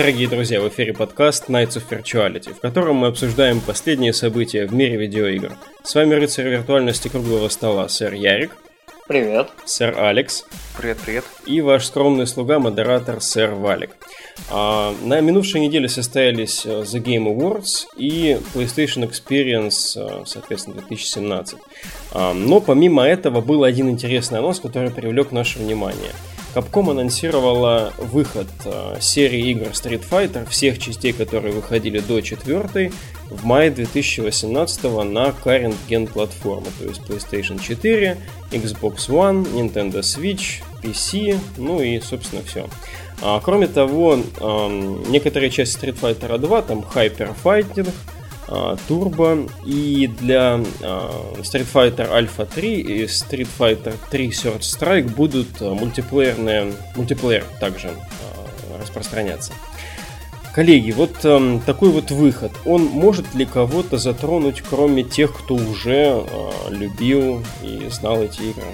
[0.00, 4.72] Дорогие друзья, в эфире подкаст Nights of Virtuality, в котором мы обсуждаем последние события в
[4.72, 5.52] мире видеоигр.
[5.82, 8.56] С вами рыцарь виртуальности круглого стола, сэр Ярик.
[9.06, 9.50] Привет.
[9.66, 10.46] Сэр Алекс.
[10.78, 11.24] Привет, привет.
[11.44, 13.90] И ваш скромный слуга, модератор, сэр Валик.
[14.50, 21.58] А, на минувшей неделе состоялись э, The Game Awards и PlayStation Experience, э, соответственно, 2017.
[22.12, 26.12] А, но помимо этого был один интересный анонс, который привлек наше внимание–
[26.54, 32.92] Capcom анонсировала выход э, серии игр Street Fighter, всех частей, которые выходили до четвертой,
[33.30, 38.16] в мае 2018 на current gen платформы, то есть PlayStation 4,
[38.50, 42.68] Xbox One, Nintendo Switch, PC, ну и, собственно, все.
[43.22, 47.90] А, кроме того, э, некоторые части Street Fighter 2, там Hyper Fighting,
[48.50, 50.56] Turbo и для
[51.42, 57.90] Street Fighter Alpha 3 и Street Fighter 3 Third Strike будут мультиплеерные, мультиплеер также
[58.80, 59.52] распространяться.
[60.52, 66.24] Коллеги, вот э, такой вот выход, он может ли кого-то затронуть, кроме тех, кто уже
[66.26, 68.64] э, любил и знал эти игры?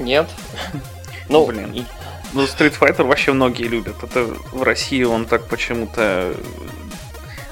[0.00, 0.28] Нет.
[1.28, 1.86] Ну, блин.
[2.32, 4.02] Ну, Street Fighter вообще многие любят.
[4.02, 6.34] Это в России он так почему-то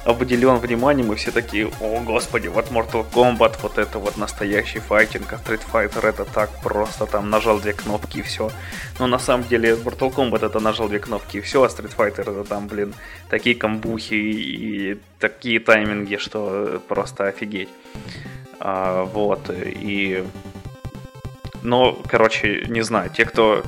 [0.08, 5.32] обделен вниманием, и все такие, о господи, вот Mortal Kombat, вот это вот настоящий файтинг,
[5.32, 8.50] а Street Fighter это так просто, там нажал две кнопки и все.
[8.98, 12.22] Но на самом деле Mortal Kombat это нажал две кнопки и все, а Street Fighter
[12.22, 12.94] это там, блин,
[13.28, 17.68] такие камбухи и такие тайминги, что просто офигеть.
[18.60, 20.24] А, вот, и...
[21.62, 23.62] Но, короче, не знаю, те, кто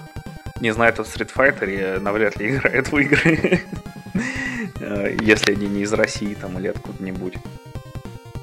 [0.60, 3.60] не знает о Street Fighter, навряд ли играют в игры.
[4.80, 7.34] Э, если они не из России там или откуда-нибудь.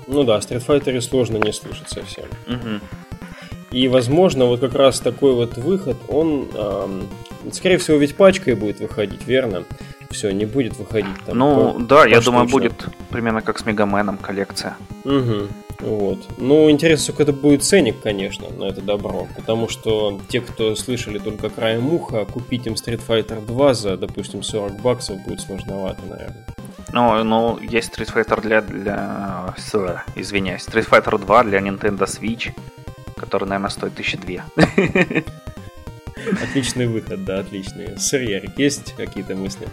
[0.08, 2.26] Ну да, Street Fighter сложно не слышать совсем.
[2.48, 2.80] Угу.
[3.72, 7.08] И, возможно, вот как раз такой вот выход, он, эм,
[7.52, 9.66] скорее всего, ведь пачкой будет выходить, верно?
[10.10, 11.38] Все, не будет выходить там.
[11.38, 14.78] Ну, по, да, я думаю, будет примерно как с Мегаменом коллекция.
[15.04, 15.48] Угу.
[15.80, 16.20] Вот.
[16.38, 19.28] Ну, интересно, сколько это будет ценник, конечно, на это добро.
[19.36, 24.44] Потому что те, кто слышали только краем уха, купить им Street Fighter 2 за, допустим,
[24.44, 26.46] 40 баксов будет сложновато, наверное.
[26.94, 29.56] Ну, ну, есть Street Fighter для, для...
[30.16, 32.52] Извиняюсь, Street Fighter 2 для Nintendo Switch,
[33.16, 34.46] который, наверное, стоит 1002.
[36.44, 37.98] Отличный выход, да, отличный.
[37.98, 39.68] Сыр Ярик, есть какие-то мысли?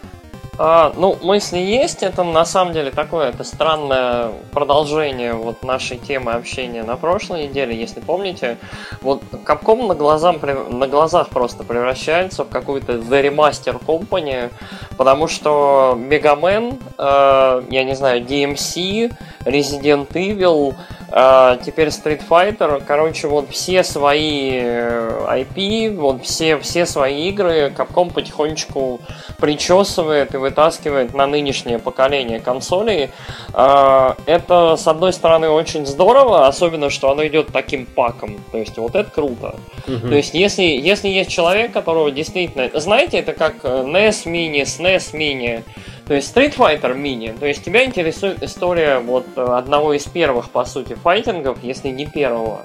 [0.56, 6.32] А, ну, мысли есть, это на самом деле такое, это странное продолжение вот нашей темы
[6.32, 8.59] общения на прошлой неделе, если помните.
[9.00, 10.38] Вот Capcom на, глазам,
[10.70, 14.53] на глазах просто превращается в какую-то The Remaster Company,
[14.97, 19.12] потому что Мегамен, э, я не знаю, DMC,
[19.44, 20.75] Resident Evil,
[21.16, 27.72] а, теперь Street Fighter, короче, вот все свои IP, э, вот все, все свои игры
[27.77, 29.00] Capcom потихонечку
[29.38, 33.11] причесывает и вытаскивает на нынешнее поколение консолей.
[33.53, 38.41] Это, с одной стороны, очень здорово, особенно, что оно идет таким паком.
[38.50, 39.55] То есть, вот это круто.
[39.87, 40.09] Угу.
[40.09, 42.69] То есть, если, если есть человек, которого действительно...
[42.81, 45.65] Знаете, это как NES Mini, SNES Mini.
[46.06, 50.65] То есть Street Fighter Mini, то есть тебя интересует история вот одного из первых, по
[50.65, 52.62] сути, файтингов, если не первого.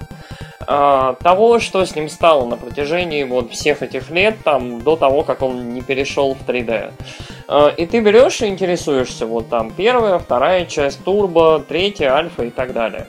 [0.72, 5.24] А, того, что с ним стало на протяжении вот всех этих лет, там, до того,
[5.24, 6.92] как он не перешел в 3D.
[7.48, 12.52] А, и ты берешь и интересуешься, вот там, первая, вторая часть, турбо, третья, альфа и
[12.52, 13.08] так далее.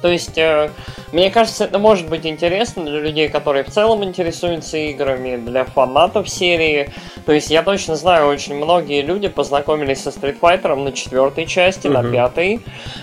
[0.00, 0.70] То есть, э,
[1.12, 6.28] мне кажется, это может быть интересно для людей, которые в целом интересуются играми, для фанатов
[6.28, 6.90] серии.
[7.26, 11.86] То есть, я точно знаю, очень многие люди познакомились со Street Fighter на четвертой части,
[11.86, 12.02] uh-huh.
[12.02, 12.60] на пятой.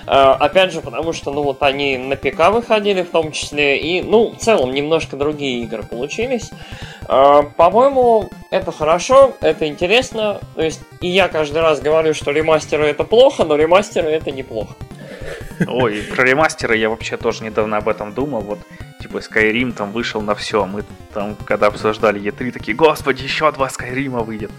[0.07, 4.01] Э, опять же, потому что, ну, вот они на ПК выходили в том числе, и,
[4.01, 6.51] ну, в целом, немножко другие игры получились.
[7.09, 10.39] Э, по-моему, это хорошо, это интересно.
[10.55, 14.75] То есть, и я каждый раз говорю, что ремастеры это плохо, но ремастеры это неплохо.
[15.67, 18.41] Ой, про ремастеры я вообще тоже недавно об этом думал.
[18.41, 18.59] Вот,
[19.01, 20.65] типа, Skyrim там вышел на все.
[20.65, 24.51] Мы там, когда обсуждали E3, такие, господи, еще два Скайрима выйдет.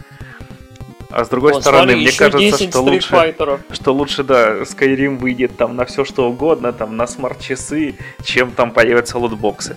[1.11, 3.35] А с другой вот, стороны, смотри, мне кажется, что лучше,
[3.73, 8.71] что лучше, да, Skyrim выйдет там на все что угодно, там на смарт-часы, чем там
[8.71, 9.77] появятся лутбоксы.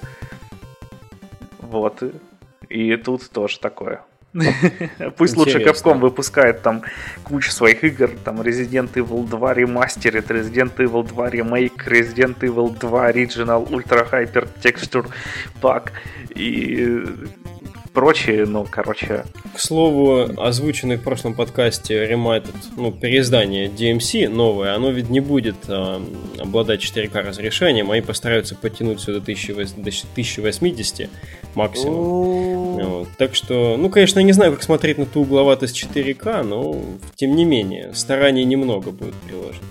[1.59, 2.03] Вот.
[2.67, 4.01] И тут тоже такое.
[5.17, 6.83] Пусть лучше Capcom выпускает там
[7.23, 13.11] кучу своих игр, там Resident Evil 2 Remastered, Resident Evil 2 Remake, Resident Evil 2
[13.11, 15.07] Original Ultra Hyper Texture
[15.61, 15.91] Pack
[16.35, 17.03] и
[17.99, 19.25] прочее, ну, короче...
[19.53, 25.57] К слову, озвученный в прошлом подкасте ремайтед, ну, переиздание DMC новое, оно ведь не будет
[25.67, 25.99] э,
[26.37, 31.09] обладать 4К разрешением, они постараются подтянуть все до 1080
[31.55, 31.95] максимум.
[32.85, 33.09] Вот.
[33.17, 36.81] Так что, ну, конечно, я не знаю, как смотреть на ту угловатость 4К, но,
[37.15, 39.67] тем не менее, стараний немного будет приложено.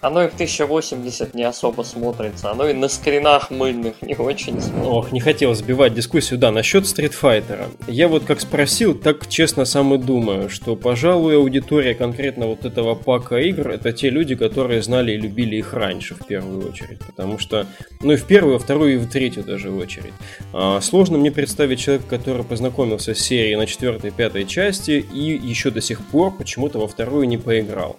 [0.00, 4.90] Оно и в 1080 не особо смотрится, оно и на скринах мыльных не очень смотрится.
[4.90, 6.38] Ох, не хотел сбивать дискуссию.
[6.38, 7.66] Да, насчет Street Fighter.
[7.86, 12.94] Я вот как спросил, так честно сам и думаю, что, пожалуй, аудитория конкретно вот этого
[12.94, 17.00] пака игр, это те люди, которые знали и любили их раньше, в первую очередь.
[17.00, 17.66] Потому что,
[18.00, 20.14] ну и в первую, во вторую и в третью даже очередь.
[20.54, 25.70] А, сложно мне представить человека, который познакомился с серией на четвертой пятой части и еще
[25.70, 27.96] до сих пор почему-то во вторую не поиграл.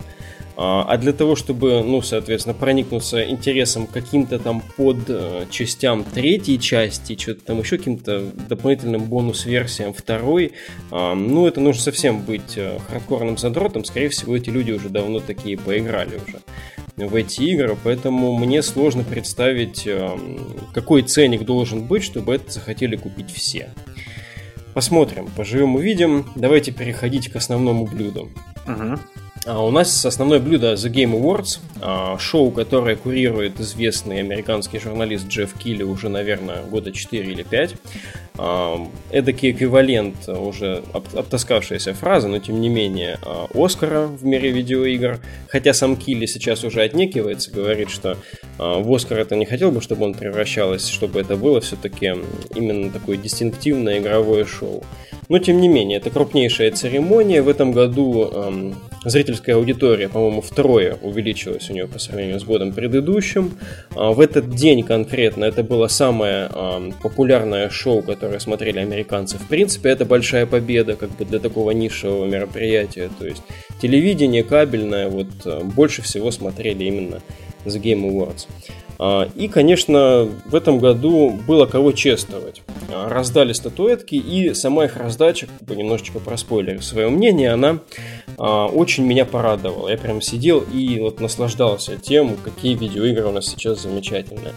[0.57, 6.59] А, а для того, чтобы, ну, соответственно, проникнуться интересом каким-то там под э, частям третьей
[6.59, 10.53] части, что-то там еще каким-то дополнительным бонус-версиям второй,
[10.92, 13.86] а, ну, это нужно совсем быть э, хардкорным задротом.
[13.86, 16.39] Скорее всего, эти люди уже давно такие поиграли уже
[16.98, 20.18] в эти игры, поэтому мне сложно представить, э,
[20.74, 23.69] какой ценник должен быть, чтобы это захотели купить все.
[24.74, 26.25] Посмотрим, поживем увидим.
[26.36, 28.30] Давайте переходить к основному блюду.
[28.68, 29.00] Угу.
[29.48, 35.28] А у нас основное блюдо The Game Awards, а, шоу, которое курирует известный американский журналист
[35.30, 37.76] Джефф Килли уже, наверное, года 4 или 5.
[38.38, 43.18] А, эдакий эквивалент, уже обтаскавшаяся фраза, но тем не менее,
[43.56, 45.20] Оскара в мире видеоигр.
[45.48, 48.18] Хотя сам Килли сейчас уже отнекивается, говорит, что
[48.60, 52.14] в Оскар это не хотел бы, чтобы он превращалось, чтобы это было все-таки
[52.54, 54.84] именно такое дистинктивное игровое шоу.
[55.30, 57.42] Но тем не менее, это крупнейшая церемония.
[57.42, 63.57] В этом году зрительская аудитория, по-моему, втрое увеличилась у нее по сравнению с годом предыдущим.
[63.95, 66.50] А в этот день конкретно это было самое
[67.01, 69.38] популярное шоу, которое смотрели американцы.
[69.38, 73.09] В принципе, это большая победа как бы для такого нишевого мероприятия.
[73.19, 73.42] То есть
[73.81, 77.21] телевидение кабельное вот э, больше всего смотрели именно
[77.65, 78.48] The Game Awards.
[79.03, 82.62] А, и, конечно, в этом году было кого чествовать.
[82.94, 87.80] А, раздали статуэтки, и сама их раздача, как бы немножечко проспойлерю свое мнение, она
[88.38, 89.89] а, очень меня порадовала.
[89.89, 94.53] Я прям сидел и вот наслаждался тем, какие видеоигры у нас сейчас замечательные.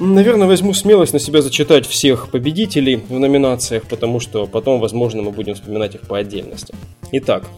[0.00, 5.30] Наверное, возьму смелость на себя зачитать всех победителей в номинациях, потому что потом, возможно, мы
[5.30, 6.74] будем вспоминать их по отдельности.
[7.12, 7.48] Итак,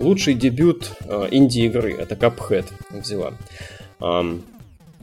[0.00, 0.92] лучший дебют
[1.30, 3.34] инди-игры, это Cuphead взяла.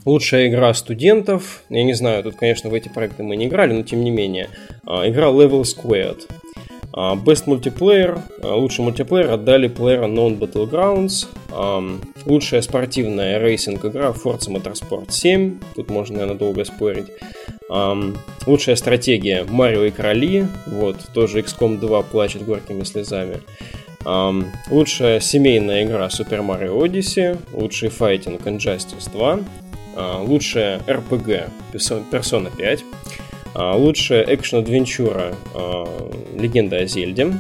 [0.06, 1.64] Лучшая игра студентов.
[1.70, 4.50] Я не знаю, тут, конечно, в эти проекты мы не играли, но тем не менее.
[4.86, 6.28] А, игра Level Squared.
[6.92, 8.20] А, Best Multiplayer.
[8.42, 11.28] А, лучший мультиплеер отдали Player Non Battlegrounds.
[12.26, 15.60] Лучшая спортивная racing игра Forza Motorsport 7.
[15.76, 17.08] Тут можно, наверное, долго спорить.
[18.46, 20.48] Лучшая стратегия Марио и Кролики.
[20.68, 23.40] Вот, тоже XCOM 2 плачет горькими слезами.
[24.70, 27.38] Лучшая семейная игра Super Mario Odyssey.
[27.54, 29.40] Лучший файтинг Injustice 2.
[29.96, 31.50] А, лучшая RPG
[32.12, 32.84] Persona 5,
[33.54, 35.86] а, лучшая action-adventure а,
[36.36, 37.34] Легенда о Зельде,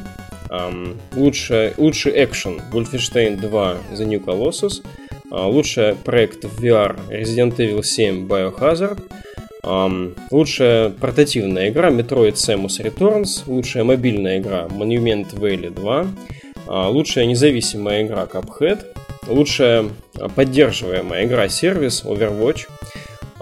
[1.16, 4.84] лучшая, лучший экшен Wolfenstein 2 The New Colossus,
[5.32, 9.02] лучший проект в VR Resident Evil 7 Biohazard,
[10.30, 16.08] лучшая портативная игра Metroid Samus Returns, лучшая мобильная игра Monument Valley 2,
[16.90, 18.86] лучшая независимая игра Cuphead,
[19.28, 19.90] лучшая
[20.36, 22.68] поддерживаемая игра-сервис Overwatch,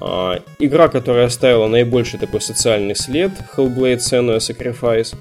[0.02, 5.16] а, игра, которая оставила наибольший такой социальный след, Hellblade Senua Sacrifice,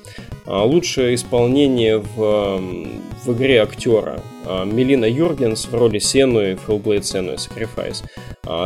[0.47, 2.61] а, лучшее исполнение в,
[3.25, 8.02] в игре актера а, Мелина Юргенс в роли Сенуи в Hellblade Senua's Sacrifice.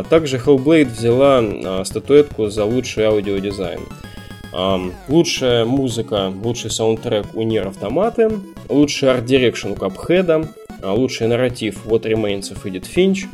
[0.08, 3.80] Также Hellblade взяла статуэтку за лучший аудиодизайн.
[5.08, 8.30] Лучшая музыка, лучший саундтрек у Nier Автоматы,
[8.68, 13.26] лучший art direction у Cuphead а, а, лучший нарратив What Remains of Edith Finch,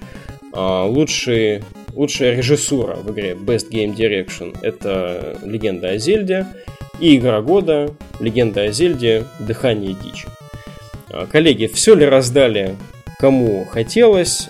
[0.52, 1.62] а, лучший,
[1.95, 6.47] лучшая режиссура в игре Best Game Direction это Легенда о Зельде,
[6.99, 10.28] и игра года Легенда о Зельде Дыхание дичи.
[11.11, 12.76] А, коллеги, все ли раздали
[13.19, 14.49] кому хотелось?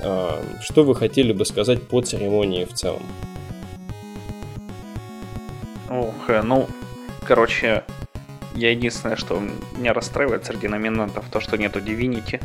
[0.61, 3.03] Что вы хотели бы сказать по церемонии в целом?
[5.91, 6.69] Ох, э, ну,
[7.27, 7.83] короче,
[8.55, 9.43] я единственное, что
[9.77, 12.41] меня расстраивает среди номинантов, то, что нету Divinity.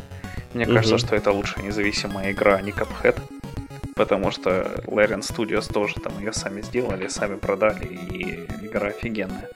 [0.56, 0.72] Мне угу.
[0.72, 3.20] кажется, что это лучшая независимая игра, а не Cuphead.
[3.94, 9.50] Потому что Larian Studios тоже там ее сами сделали, сами продали, и игра офигенная.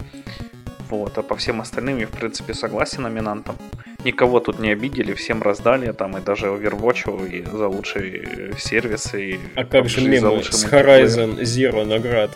[0.91, 3.57] Вот, а по всем остальным я, в принципе, согласен номинантам.
[4.05, 9.41] Никого тут не обидели, всем раздали, там и даже Overwatch и за лучший сервис, и
[9.55, 12.31] А как же мемы с Horizon Zero наград?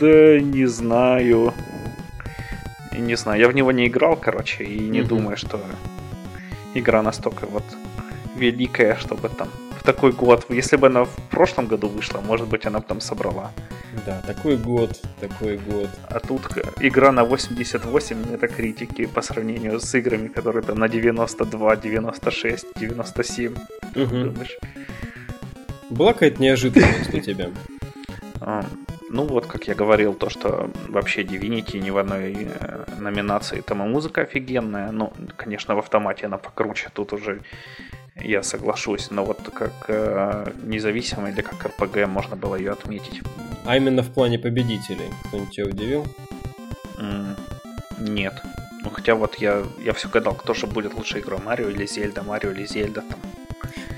[0.00, 1.52] Да не знаю.
[2.96, 5.06] не знаю, я в него не играл, короче, и не mm-hmm.
[5.06, 5.60] думаю, что
[6.78, 7.64] игра настолько вот
[8.36, 12.66] великая, чтобы там в такой год, если бы она в прошлом году вышла, может быть,
[12.66, 13.52] она бы там собрала.
[14.06, 15.88] Да, такой год, такой год.
[16.08, 16.42] А тут
[16.80, 23.52] игра на 88 это критики по сравнению с играми, которые там на 92, 96, 97.
[23.52, 23.56] Угу.
[23.94, 24.58] Думаешь?
[25.90, 27.50] Была какая-то неожиданность для тебя?
[29.10, 33.82] Ну вот, как я говорил, то, что вообще Divinity ни в одной э, номинации там
[33.82, 34.90] и музыка офигенная.
[34.92, 37.40] Ну, конечно, в автомате она покруче, тут уже
[38.16, 39.10] я соглашусь.
[39.10, 43.22] Но вот как э, независимый или как РПГ можно было ее отметить.
[43.64, 45.10] А именно в плане победителей.
[45.24, 46.06] Кто-нибудь тебя удивил?
[46.98, 47.36] Mm,
[48.00, 48.42] нет.
[48.82, 52.22] Ну хотя вот я, я все гадал, кто же будет лучшей игрой, Марио или Зельда,
[52.22, 53.18] Марио или Зельда там.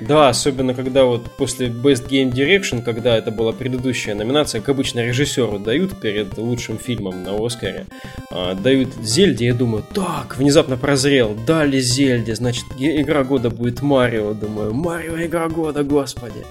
[0.00, 5.00] Да, особенно когда вот после Best Game Direction, когда это была предыдущая номинация, как обычно
[5.00, 7.86] режиссеру дают перед лучшим фильмом на Оскаре,
[8.30, 14.32] а, дают Зельде, я думаю, так, внезапно прозрел, дали Зельде, значит, игра года будет Марио,
[14.32, 16.44] думаю, Марио игра года, господи.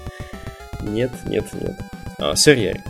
[0.82, 1.76] Нет, нет, нет.
[2.18, 2.80] А, сэр.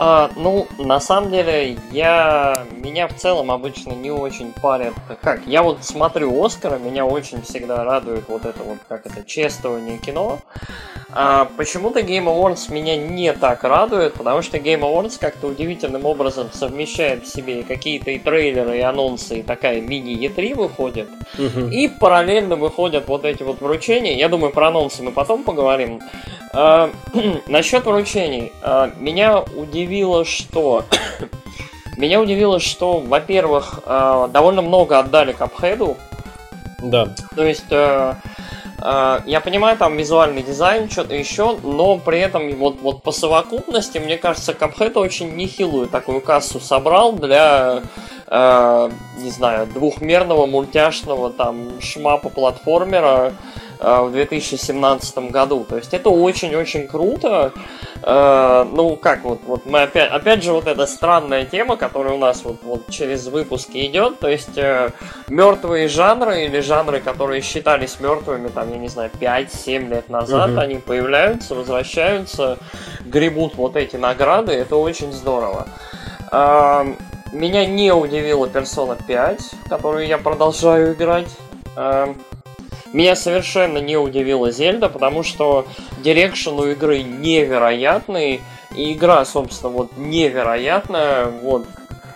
[0.00, 4.94] А, ну, на самом деле, я меня в целом обычно не очень парят.
[5.20, 5.44] Как?
[5.44, 10.38] Я вот смотрю Оскара, меня очень всегда радует вот это вот, как это, чествование кино.
[11.10, 16.50] А, почему-то Game Awards меня не так радует, потому что Game Awards как-то удивительным образом
[16.52, 21.08] совмещает в себе какие-то и трейлеры, и анонсы, и такая мини-E3 выходит.
[21.38, 21.70] Угу.
[21.70, 24.14] И параллельно выходят вот эти вот вручения.
[24.14, 26.00] Я думаю, про анонсы мы потом поговорим.
[26.52, 26.90] А,
[27.46, 28.52] насчет вручений.
[28.62, 29.87] А, меня удивило,
[30.24, 30.84] что...
[31.96, 35.96] меня удивило, что, во-первых, а, довольно много отдали Капхеду.
[36.80, 37.14] Да.
[37.34, 37.70] То есть...
[37.70, 38.16] А,
[38.80, 43.98] а, я понимаю, там визуальный дизайн, что-то еще, но при этом вот, вот по совокупности,
[43.98, 47.82] мне кажется, Cuphead очень нехилую такую кассу собрал для,
[48.28, 53.32] э, не знаю, двухмерного мультяшного там шмапа платформера, Э,
[53.78, 55.64] в 2017 году.
[55.68, 57.52] То есть это очень-очень круто.
[58.02, 62.18] Э, ну, как вот, вот мы опять, опять же, вот эта странная тема, которая у
[62.18, 64.18] нас вот, вот через выпуски идет.
[64.18, 64.90] То есть э,
[65.28, 70.60] мертвые жанры или жанры, которые считались мертвыми, там, я не знаю, 5-7 лет назад, угу.
[70.60, 72.58] они появляются, возвращаются,
[73.04, 74.52] гребут вот эти награды.
[74.52, 75.68] Это очень здорово.
[77.32, 81.28] Меня не удивила Persona 5, которую я продолжаю играть.
[82.92, 85.66] Меня совершенно не удивила Зельда, потому что
[86.02, 88.40] direction у игры невероятный,
[88.74, 91.66] и игра, собственно, вот невероятная, вот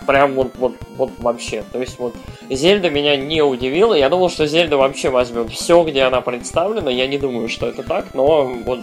[0.07, 1.65] прям вот, вот, вот вообще.
[1.73, 2.15] То есть вот
[2.51, 3.95] Зельда меня не удивила.
[3.95, 6.91] Я думал, что Зельда вообще возьмет все, где она представлена.
[6.91, 8.81] Я не думаю, что это так, но вот...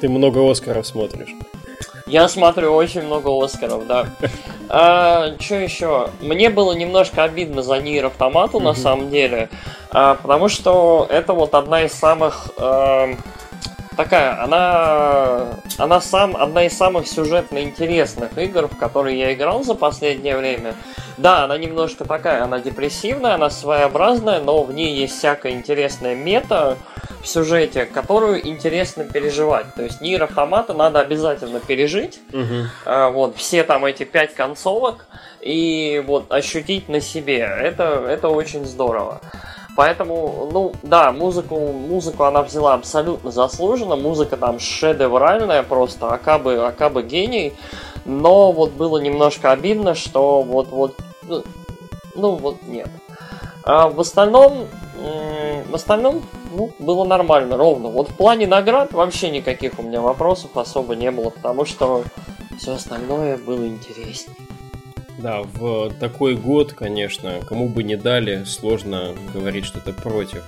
[0.00, 1.34] Ты много Оскаров смотришь.
[2.06, 4.06] Я смотрю очень много Оскаров, да.
[4.68, 6.10] А, что еще?
[6.20, 9.48] Мне было немножко обидно за Nier Автомату, на самом деле,
[9.90, 12.50] а, потому что это вот одна из самых...
[12.58, 13.08] А,
[13.96, 19.74] такая, она, она сам, одна из самых сюжетно интересных игр, в которые я играл за
[19.74, 20.74] последнее время.
[21.16, 26.76] Да, она немножко такая, она депрессивная, она своеобразная, но в ней есть всякая интересная мета,
[27.26, 29.74] в сюжете, которую интересно переживать.
[29.74, 32.20] То есть Нир Автомата надо обязательно пережить.
[32.32, 33.10] Угу.
[33.12, 35.06] Вот, все там эти пять концовок
[35.40, 37.38] и вот ощутить на себе.
[37.38, 39.20] Это, это очень здорово.
[39.76, 43.96] Поэтому, ну, да, музыку, музыку она взяла абсолютно заслуженно.
[43.96, 47.54] Музыка там шедевральная просто, акабы, акабы гений.
[48.04, 51.42] Но вот было немножко обидно, что вот, вот, ну,
[52.14, 52.88] ну вот нет.
[53.64, 54.68] А в остальном,
[55.68, 56.22] в остальном,
[56.56, 57.88] ну, было нормально, ровно.
[57.88, 62.02] Вот в плане наград вообще никаких у меня вопросов особо не было, потому что
[62.58, 64.36] все остальное было интереснее.
[65.18, 70.42] Да, в такой год, конечно, кому бы не дали, сложно говорить что-то против.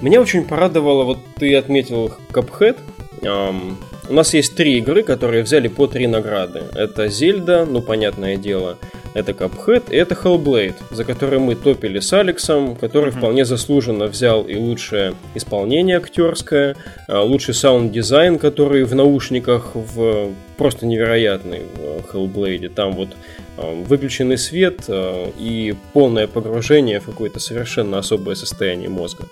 [0.00, 2.78] Меня очень порадовало, вот ты отметил Cuphead.
[3.22, 3.78] Эм,
[4.08, 6.64] у нас есть три игры, которые взяли по три награды.
[6.74, 8.78] Это Зельда, ну, понятное дело,
[9.14, 13.18] это Cuphead и это Hellblade, за который мы топили с Алексом, который mm-hmm.
[13.18, 16.76] вполне заслуженно взял и лучшее исполнение актерское,
[17.08, 22.68] а, лучший саунд-дизайн, который в наушниках в просто невероятный в Hellblade.
[22.70, 23.10] Там вот
[23.58, 29.26] а, выключенный свет а, и полное погружение в какое-то совершенно особое состояние мозга.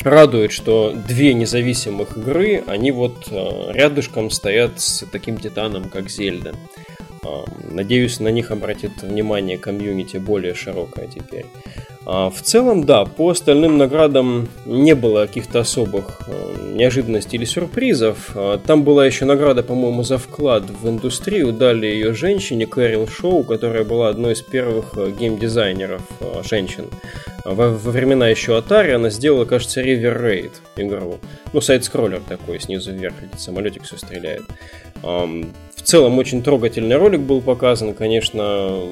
[0.00, 6.56] Радует, что две независимых игры, они вот рядышком стоят с таким титаном, как Зельда.
[7.70, 11.46] Надеюсь, на них обратит внимание комьюнити более широкое теперь.
[12.04, 18.32] А в целом, да, по остальным наградам не было каких-то особых э, неожиданностей или сюрпризов.
[18.34, 21.52] А там была еще награда, по-моему, за вклад в индустрию.
[21.52, 26.86] Дали ее женщине Кэрил Шоу, которая была одной из первых э, геймдизайнеров э, женщин.
[27.44, 31.18] Во, во времена еще Atari она сделала, кажется, River Raid игру.
[31.52, 34.42] Ну, сайт-скроллер такой, снизу вверх, самолетик все стреляет.
[35.82, 38.82] В целом, очень трогательный ролик был показан, конечно,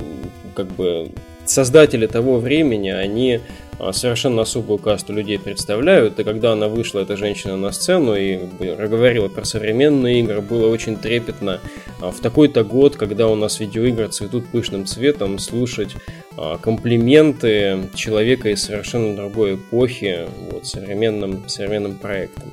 [0.54, 1.10] как бы
[1.44, 3.40] создатели того времени, они
[3.78, 8.36] а, совершенно особую касту людей представляют, и когда она вышла, эта женщина, на сцену и
[8.58, 11.60] говорила про современные игры, было очень трепетно
[12.00, 15.94] а, в такой-то год, когда у нас видеоигры цветут пышным цветом, слушать
[16.36, 22.52] а, комплименты человека из совершенно другой эпохи вот, современным, современным проектом.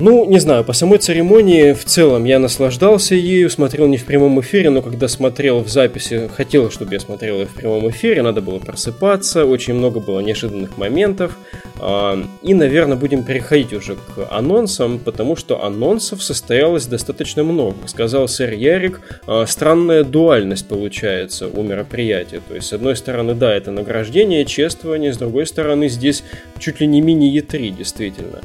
[0.00, 4.40] Ну, не знаю, по самой церемонии в целом я наслаждался ею, смотрел не в прямом
[4.40, 8.40] эфире, но когда смотрел в записи, хотел, чтобы я смотрел ее в прямом эфире, надо
[8.40, 11.36] было просыпаться, очень много было неожиданных моментов.
[11.78, 17.76] А, и, наверное, будем переходить уже к анонсам, потому что анонсов состоялось достаточно много.
[17.86, 22.40] Сказал сэр Ярик, а, странная дуальность получается у мероприятия.
[22.48, 26.24] То есть, с одной стороны, да, это награждение, чествование, с другой стороны, здесь
[26.58, 28.40] чуть ли не мини-Е3, действительно.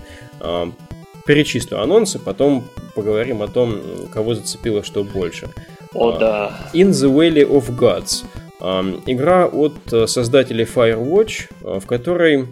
[1.26, 2.64] А, перечислю анонсы, потом
[2.94, 3.82] поговорим о том,
[4.14, 5.50] кого зацепило что больше.
[5.94, 6.60] О, а, да.
[6.74, 8.26] In the Valley of Gods.
[9.06, 12.48] Игра от э, создателей Firewatch, э, в которой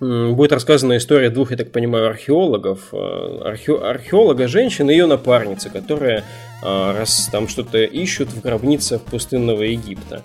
[0.00, 2.88] будет рассказана история двух, я так понимаю, археологов.
[2.92, 3.74] Э, архе...
[3.76, 6.24] Археолога женщины и ее напарницы, которые
[6.62, 10.22] раз там что-то ищут в гробницах пустынного Египта.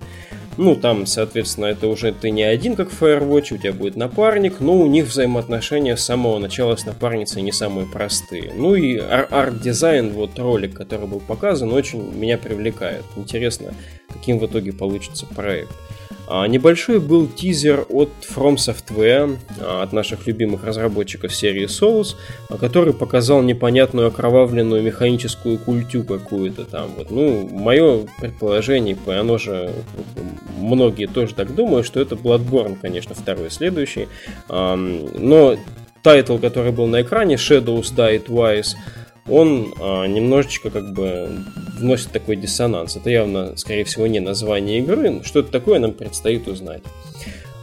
[0.58, 4.60] Ну, там, соответственно, это уже ты не один, как в Firewatch, у тебя будет напарник,
[4.60, 8.54] но у них взаимоотношения с самого начала с напарницей не самые простые.
[8.56, 13.04] Ну и арт-дизайн, вот ролик, который был показан, очень меня привлекает.
[13.16, 13.74] Интересно,
[14.14, 15.72] каким в итоге получится проект.
[16.26, 22.16] А, небольшой был тизер от From Software, а, от наших любимых разработчиков серии Souls,
[22.50, 26.92] а, который показал непонятную окровавленную механическую культю какую-то там.
[26.98, 27.12] Вот.
[27.12, 29.74] Ну, мое предположение, оно же
[30.58, 34.08] многие тоже так думают, что это Bloodborne, конечно, второй следующий.
[34.50, 35.58] Но
[36.02, 38.76] title, который был на экране, Shadows Die Twice,
[39.28, 41.30] он а, немножечко как бы
[41.78, 42.96] вносит такой диссонанс.
[42.96, 45.22] Это явно, скорее всего, не название игры.
[45.24, 46.84] Что это такое, нам предстоит узнать.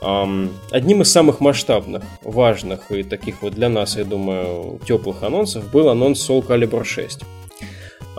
[0.03, 5.71] Um, одним из самых масштабных, важных и таких вот для нас, я думаю, теплых анонсов
[5.71, 7.21] был анонс Soul Calibur 6.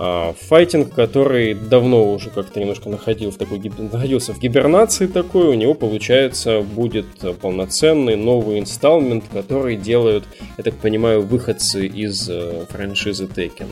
[0.04, 5.76] А, файтинг, который давно уже как-то немножко находил такой, находился в гибернации такой, у него,
[5.76, 7.06] получается, будет
[7.40, 10.24] полноценный новый инсталмент, который делают,
[10.58, 13.68] я так понимаю, выходцы из э, франшизы Tekken.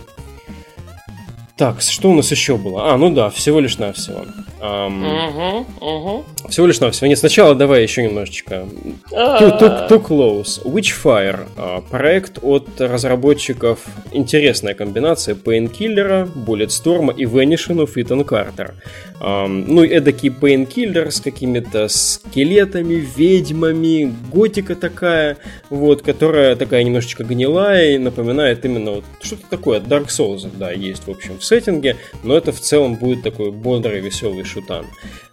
[1.60, 2.94] Так, что у нас еще было?
[2.94, 4.24] А, ну да, всего лишь навсего.
[4.62, 6.26] Um, угу, угу.
[6.48, 7.08] Всего лишь навсего.
[7.08, 8.66] Нет, сначала давай еще немножечко.
[9.12, 10.64] Too, too, too Close.
[10.64, 11.48] Witchfire.
[11.58, 13.80] А, проект от разработчиков.
[14.14, 18.76] Интересная комбинация Painkiller, Bulletstorm и Vanishing of Ethan Carter.
[19.20, 25.36] Um, ну, эдакий Painkiller с какими-то скелетами, ведьмами, готика такая,
[25.70, 31.06] вот, которая такая немножечко гнилая и напоминает именно вот что-то такое Dark Souls, да, есть,
[31.06, 34.86] в общем, в сеттинге, но это в целом будет такой бодрый, веселый шутан,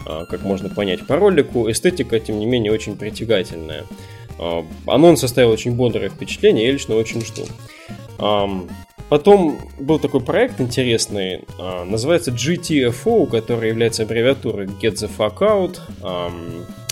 [0.04, 1.70] а, как можно понять по ролику.
[1.70, 3.84] Эстетика, тем не менее, очень притягательная.
[4.38, 7.46] А, анонс составил очень бодрое впечатление, я лично очень жду.
[9.08, 15.78] Потом был такой проект интересный, а, называется GTFO, который является аббревиатурой Get the Fuck Out.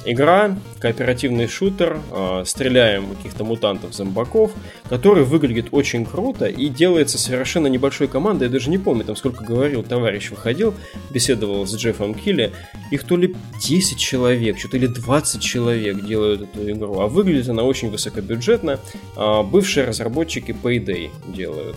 [0.07, 4.53] Игра, кооперативный шутер, э, стреляем каких-то мутантов-зомбаков,
[4.88, 8.45] который выглядит очень круто и делается совершенно небольшой командой.
[8.45, 10.75] Я даже не помню, там сколько говорил, товарищ выходил,
[11.11, 12.53] беседовал с Джеффом Килли.
[12.90, 17.01] Их то ли 10 человек, что-то или 20 человек делают эту игру.
[17.01, 18.81] А выглядит она очень высокобюджетно.
[19.17, 21.77] Э, бывшие разработчики Payday делают.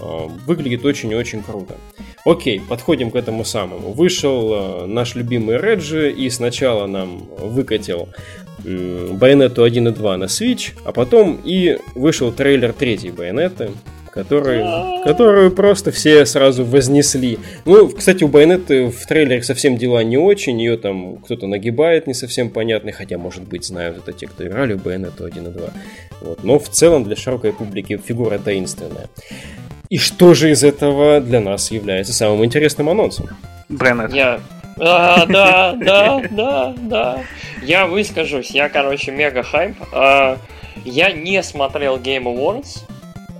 [0.00, 1.74] Э, выглядит очень и очень круто.
[2.24, 3.92] Окей, подходим к этому самому.
[3.92, 8.08] Вышел э, наш любимый Реджи и сначала нам выкатил
[8.64, 13.70] Байонету 1 и 2 на Switch, а потом и вышел трейлер третьей Байонеты,
[14.12, 17.38] который, которую просто все сразу вознесли.
[17.64, 22.12] Ну, кстати, у Байонеты в трейлере совсем дела не очень, ее там кто-то нагибает не
[22.14, 25.70] совсем понятный, хотя, может быть, знают это те, кто играли в Байонету 1 и 2.
[26.20, 26.44] Вот.
[26.44, 29.08] Но в целом для широкой публики фигура таинственная.
[29.90, 33.28] И что же из этого для нас является самым интересным анонсом?
[33.68, 34.14] Бреннет.
[34.14, 34.40] Я...
[34.78, 37.22] А, да, да, да, да.
[37.62, 38.52] Я выскажусь.
[38.52, 39.76] Я, короче, мега хайп.
[39.92, 40.38] А,
[40.84, 42.84] я не смотрел Game Awards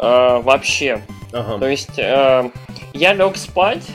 [0.00, 1.00] а, вообще.
[1.32, 1.58] Ага.
[1.60, 2.50] То есть а,
[2.94, 3.86] я лег спать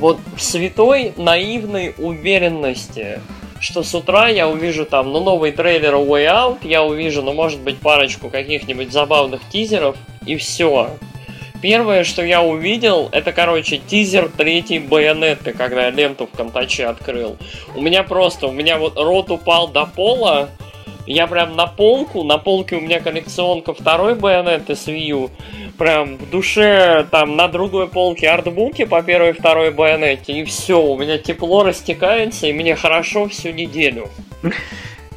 [0.00, 3.20] вот в святой наивной уверенности,
[3.60, 7.60] что с утра я увижу там, ну, новый трейлер Way Out, я увижу, ну, может
[7.60, 10.90] быть, парочку каких-нибудь забавных тизеров, и все.
[11.60, 17.36] Первое, что я увидел, это, короче, тизер третьей байонеты, когда я ленту в Контаче открыл.
[17.74, 20.50] У меня просто, у меня вот рот упал до пола,
[21.06, 25.30] я прям на полку, на полке у меня коллекционка второй байонеты с Wii
[25.78, 30.82] прям в душе, там, на другой полке артбуки по первой и второй байонете, и все,
[30.82, 34.08] у меня тепло растекается, и мне хорошо всю неделю.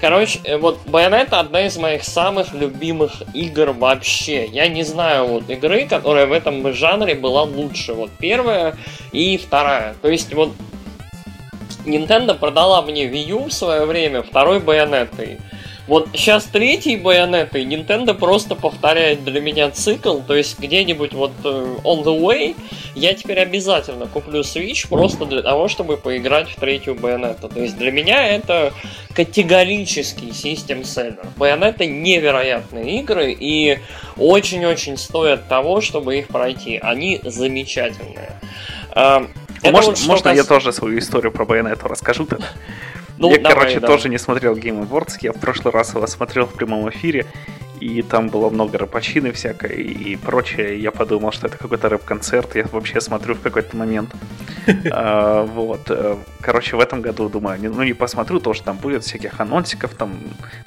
[0.02, 4.48] Короче, э, вот Bayonetta одна из моих самых любимых игр вообще.
[4.48, 7.94] Я не знаю вот игры, которая в этом жанре была лучше.
[7.94, 8.76] Вот первая
[9.12, 9.96] и вторая.
[10.02, 10.54] То есть вот
[11.86, 15.40] Nintendo продала мне Wii U в свое время второй Bayonetta.
[15.92, 21.34] Вот сейчас третий байонет, и Nintendo просто повторяет для меня цикл, то есть где-нибудь вот
[21.44, 22.56] э, on the way
[22.96, 27.50] я теперь обязательно куплю Switch просто для того, чтобы поиграть в третью байонету.
[27.50, 28.72] То есть для меня это
[29.14, 31.26] категорический систем селлер.
[31.36, 33.80] Байонеты невероятные игры и
[34.16, 36.80] очень-очень стоят того, чтобы их пройти.
[36.82, 38.40] Они замечательные.
[38.92, 39.28] А,
[39.62, 42.48] можно, можно я тоже свою историю про байонету расскажу тогда?
[43.22, 43.96] Ну, я, давай, короче, давай.
[43.96, 45.18] тоже не смотрел Game Awards.
[45.22, 47.28] Я в прошлый раз его смотрел в прямом эфире.
[47.80, 50.80] И там было много рэпачины всякой и прочее.
[50.80, 52.56] Я подумал, что это какой-то рэп-концерт.
[52.56, 54.10] Я вообще смотрю в какой-то момент.
[54.92, 55.90] А, вот.
[55.90, 60.20] Э, короче, в этом году, думаю, ну не посмотрю, тоже там будет всяких анонсиков, там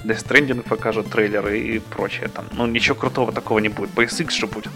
[0.05, 2.29] Death Stranding покажут трейлеры и прочее.
[2.29, 3.91] Там, ну ничего крутого такого не будет.
[3.91, 4.73] PSX же будет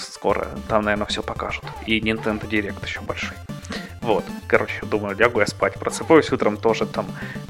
[0.00, 0.48] скоро.
[0.68, 1.64] Там, наверное, все покажут.
[1.86, 3.36] И Nintendo Direct еще большой.
[4.02, 5.74] Вот, короче, думаю, лягу я спать.
[5.74, 7.06] Просыпаюсь утром тоже там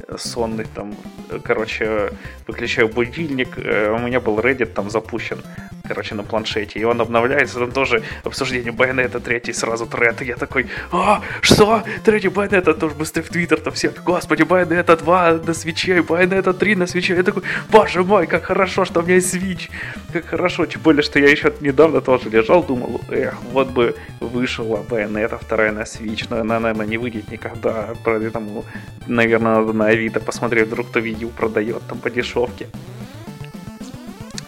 [0.07, 0.95] э, сонный, там,
[1.31, 2.13] э, короче,
[2.47, 3.57] выключаю будильник.
[3.57, 5.43] Э, у меня был Reddit там запущен,
[5.89, 6.79] короче, на планшете.
[6.79, 10.21] И он обновляется, там тоже обсуждение Байонета третий, сразу тред.
[10.21, 11.85] И я такой, а, что?
[12.05, 16.77] Третий Байонета, тоже быстрее в Твиттер там все, господи, Байонета 2 на свече, Байонета 3
[16.77, 17.15] на свече.
[17.15, 19.71] Я такой, боже мой, как хорошо, что у меня есть свич.
[20.13, 24.85] Как хорошо, тем более, что я еще недавно тоже лежал, думал, эх, вот бы вышла
[24.89, 27.95] Байонета вторая на свич, но она, наверное, не выйдет никогда.
[28.05, 28.65] Поэтому,
[29.07, 32.69] наверное, надо на Авито посмотреть, вдруг кто Wii U продает там по дешевке.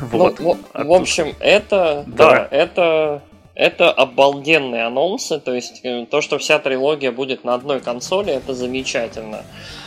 [0.00, 0.40] Вот.
[0.40, 2.30] Ну, в, в общем, это, да.
[2.30, 3.22] да, это
[3.54, 8.52] это обалденные анонсы, то есть э, то, что вся трилогия будет на одной консоли, это
[8.52, 9.44] замечательно.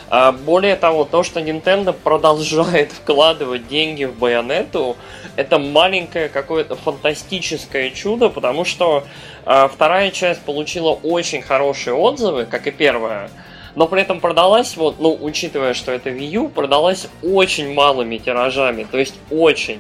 [0.10, 4.96] А более того, то, что Nintendo продолжает вкладывать деньги в Байонету,
[5.38, 9.06] это маленькое какое-то фантастическое чудо, потому что
[9.46, 13.30] а, вторая часть получила очень хорошие отзывы, как и первая.
[13.76, 18.88] Но при этом продалась, вот, ну, учитывая, что это Wii U, продалась очень малыми тиражами,
[18.90, 19.80] то есть очень.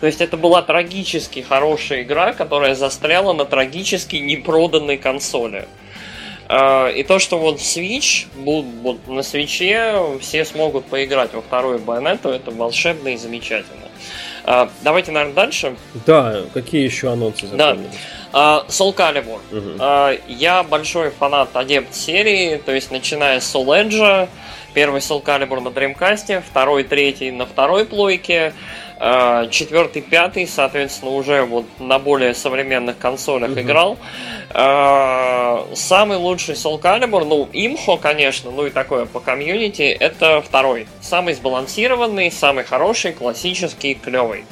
[0.00, 5.68] То есть это была трагически хорошая игра, которая застряла на трагически непроданной консоли.
[6.48, 12.30] А, и то, что вот Switch, вот на свече все смогут поиграть во вторую байонету,
[12.30, 13.85] это волшебно и замечательно.
[14.46, 15.76] А, давайте, наверное, дальше.
[16.06, 17.90] Да, какие еще анонсы запомнились?
[18.32, 18.60] Да.
[18.62, 19.40] Uh, Soul Calibur.
[19.50, 19.76] Uh-huh.
[19.78, 24.28] Uh, я большой фанат адепт серии, то есть начиная с Soul Edge,
[24.72, 28.85] первый Soul Calibur на Dreamcast, второй, третий на второй плойке, а,
[29.50, 33.60] четвертый, пятый, соответственно, уже вот на более современных консолях угу.
[33.60, 33.98] играл.
[34.50, 40.86] А, самый лучший Soul Calibur, ну, имхо, конечно, ну и такое по комьюнити, это второй.
[41.00, 44.44] Самый сбалансированный, самый хороший, классический, клевый.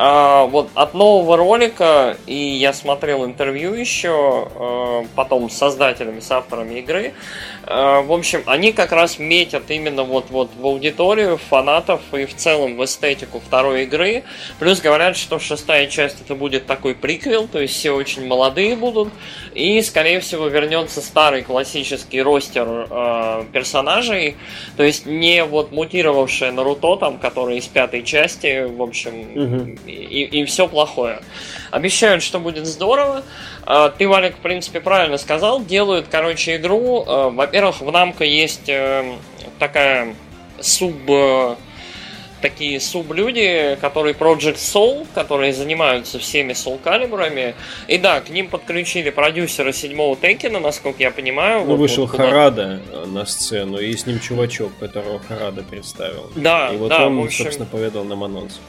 [0.00, 6.30] А, вот от нового ролика, и я смотрел интервью еще, а, потом с создателями, с
[6.30, 7.14] авторами игры,
[7.64, 12.36] а, в общем, они как раз метят именно вот, вот в аудиторию фанатов и в
[12.36, 14.22] целом в эстетику второй игры.
[14.60, 19.08] Плюс говорят, что шестая часть это будет такой приквел, то есть все очень молодые будут.
[19.58, 24.36] И, скорее всего, вернется старый классический ростер э, персонажей.
[24.76, 29.78] То есть не вот мутировавшая Наруто, там, который из пятой части, в общем, угу.
[29.84, 31.22] и, и все плохое.
[31.72, 33.24] Обещают, что будет здорово.
[33.66, 35.60] Э, ты, Валик, в принципе, правильно сказал.
[35.64, 37.02] Делают, короче, игру.
[37.04, 39.12] Э, во-первых, в Намко есть э,
[39.58, 40.14] такая
[40.60, 40.94] суб
[42.40, 47.54] такие сублюди, которые Project Soul, которые занимаются всеми Soulcalibur ами.
[47.86, 51.60] И да, к ним подключили продюсера седьмого Tekken а, насколько я понимаю.
[51.60, 56.30] Ну, вот, вышел вот, Харада на сцену, и с ним чувачок, которого Харада представил.
[56.36, 57.44] Да, И вот да, он, общем...
[57.44, 58.60] собственно, поведал нам анонс.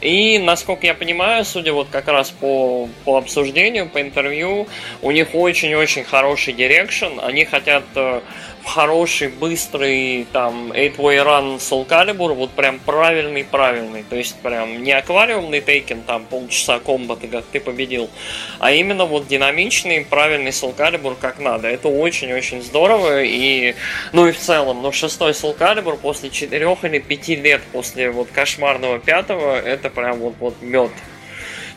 [0.00, 4.66] И, насколько я понимаю, судя вот как раз по, по обсуждению, по интервью,
[5.02, 7.20] у них очень-очень хороший direction.
[7.20, 8.20] Они хотят э,
[8.64, 14.04] хороший, быстрый, там, 8-way run Soul Calibur, вот прям правильный-правильный.
[14.04, 18.10] То есть прям не аквариумный тейкен, там, полчаса комбата, как ты победил,
[18.58, 21.68] а именно вот динамичный, правильный Soul Calibur как надо.
[21.68, 23.22] Это очень-очень здорово.
[23.22, 23.74] И,
[24.12, 28.28] ну и в целом, но шестой Soul Calibur после четырех или пяти лет после вот
[28.30, 30.90] кошмарного пятого, это прям вот, вот мед.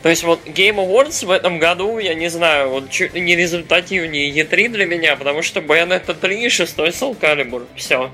[0.02, 4.30] То есть вот Game Awards в этом году, я не знаю, вот чуть не результативнее
[4.30, 7.66] E3 для меня, потому что Bayonetta 3 и 6 Soul Calibur.
[7.74, 8.10] Все.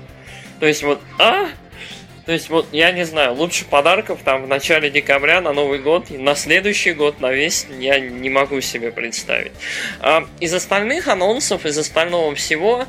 [0.61, 1.49] То есть вот, а?
[2.25, 6.09] То есть вот, я не знаю, лучше подарков там в начале декабря на Новый год,
[6.11, 9.51] на следующий год, на весь, я не могу себе представить.
[9.99, 12.85] А, из остальных анонсов, из остального всего,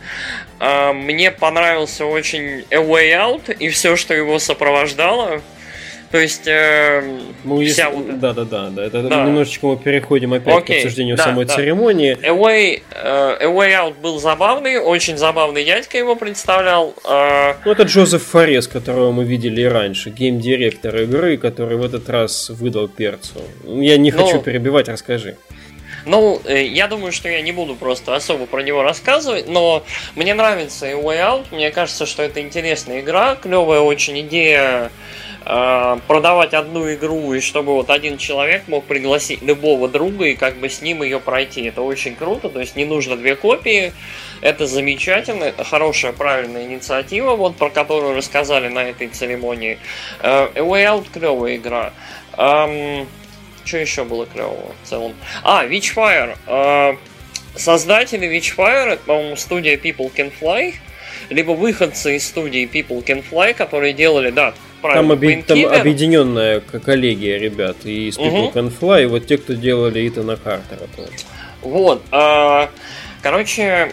[0.61, 5.43] а, мне понравился очень A Way Out и все, что его сопровождало.
[6.13, 7.03] То есть э,
[7.43, 8.21] ну, вся если, вот...
[8.21, 8.85] Да, да, да, да.
[8.85, 9.25] Это да.
[9.25, 11.55] немножечко мы переходим опять okay, к обсуждению да, самой да.
[11.55, 12.19] церемонии.
[12.19, 16.95] Away, uh, Away Out был забавный, очень забавный дядька его представлял.
[17.05, 17.57] Uh...
[17.65, 22.51] Ну, это Джозеф Форес, которого мы видели и раньше, гейм-директор игры, который в этот раз
[22.51, 23.41] выдал перцу.
[23.65, 24.43] Я не хочу ну...
[24.43, 25.39] перебивать, расскажи.
[26.05, 29.83] Ну, э, я думаю, что я не буду просто особо про него рассказывать, но
[30.15, 31.47] мне нравится и Way Out.
[31.53, 34.91] Мне кажется, что это интересная игра, клевая очень идея
[35.45, 40.57] Э, продавать одну игру, и чтобы вот один человек мог пригласить любого друга и как
[40.57, 41.63] бы с ним ее пройти.
[41.65, 43.93] Это очень круто, то есть не нужно две копии.
[44.41, 49.79] Это замечательно, это хорошая, правильная инициатива, вот про которую рассказали на этой церемонии.
[50.21, 51.93] Uh, Way Out клевая игра.
[52.37, 53.07] Um,
[53.65, 55.15] что еще было клевого в целом?
[55.43, 56.37] А, Witchfire.
[56.47, 56.99] Uh,
[57.57, 60.75] создатели Witchfire, это, по-моему, студия People Can Fly,
[61.31, 67.39] либо выходцы из студии People Can Fly, которые делали, да, там, оби- там объединенная коллегия
[67.39, 68.59] ребят и из People угу.
[68.59, 71.13] Can Fly, и вот те, кто делали Итана Хартера тоже.
[71.63, 72.03] Вот.
[72.11, 72.69] Э,
[73.23, 73.93] короче,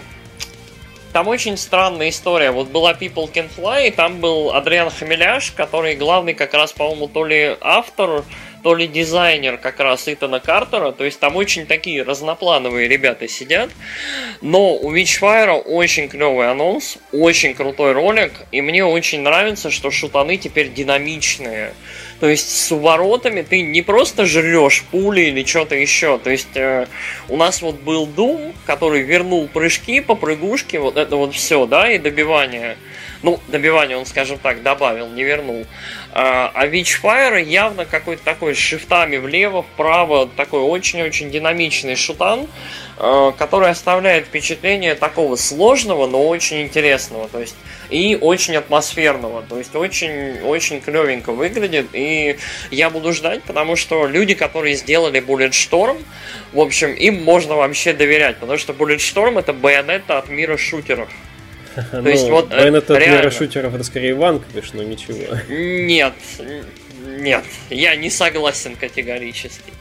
[1.13, 2.51] там очень странная история.
[2.51, 7.07] Вот была People Can Fly, и там был Адриан Хамеляш, который главный как раз, по-моему,
[7.07, 8.23] то ли автор,
[8.63, 13.69] то ли дизайнер как раз Итана Картера, то есть там очень такие разноплановые ребята сидят,
[14.41, 20.37] но у Witchfire очень клевый анонс, очень крутой ролик, и мне очень нравится, что шутаны
[20.37, 21.73] теперь динамичные.
[22.19, 26.17] То есть с уворотами ты не просто жрешь пули или что-то еще.
[26.17, 26.87] То есть э,
[27.29, 31.89] у нас вот был Doom, который вернул прыжки по прыгушке, вот это вот все, да,
[31.89, 32.77] и добивание.
[33.21, 35.65] Ну, добивание он, скажем так, добавил, не вернул.
[36.11, 42.47] А, а Witchfire явно какой-то такой с шифтами влево, вправо, такой очень-очень динамичный шутан,
[42.97, 47.55] а, который оставляет впечатление такого сложного, но очень интересного, то есть
[47.89, 52.37] и очень атмосферного, то есть очень, очень клевенько выглядит, и
[52.71, 56.01] я буду ждать, потому что люди, которые сделали Bulletstorm,
[56.53, 61.09] в общем, им можно вообще доверять, потому что Bulletstorm это байонета от мира шутеров.
[61.91, 63.31] То ну, есть вот Bayonetta э, реально...
[63.31, 65.37] шутеров это скорее ванквиш, но ничего.
[65.49, 66.13] Нет,
[67.05, 69.73] нет, я не согласен категорически.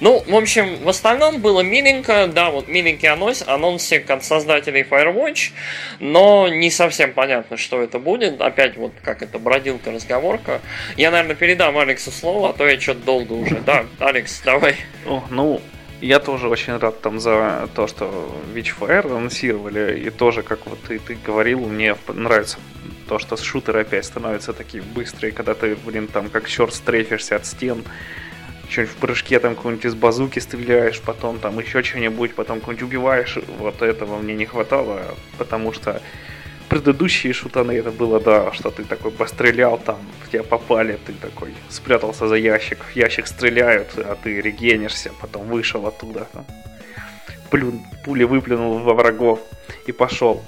[0.00, 5.52] Ну, в общем, в остальном было миленько, да, вот миленький анонс, анонсик от создателей Firewatch,
[6.00, 8.40] но не совсем понятно, что это будет.
[8.40, 10.60] Опять вот как это бродилка, разговорка.
[10.96, 13.60] Я, наверное, передам Алексу слово, а то я что-то долго уже.
[13.60, 14.76] Да, Алекс, давай.
[15.06, 15.60] О, ну,
[16.06, 20.98] я тоже очень рад там за то, что Witchfire анонсировали, и тоже, как вот ты,
[20.98, 22.58] ты говорил, мне нравится
[23.08, 27.46] то, что шутеры опять становятся такие быстрые, когда ты, блин, там как черт стрейфишься от
[27.46, 27.84] стен,
[28.68, 33.38] что-нибудь в прыжке там какой-нибудь из базуки стреляешь, потом там еще что-нибудь, потом какой-нибудь убиваешь.
[33.58, 35.02] Вот этого мне не хватало,
[35.38, 36.02] потому что
[36.74, 41.54] предыдущие шутаны это было, да, что ты такой пострелял, там, в тебя попали, ты такой
[41.68, 46.44] спрятался за ящик, в ящик стреляют, а ты регенишься, потом вышел оттуда, там,
[47.48, 49.38] плюн, пули выплюнул во врагов
[49.86, 50.42] и пошел.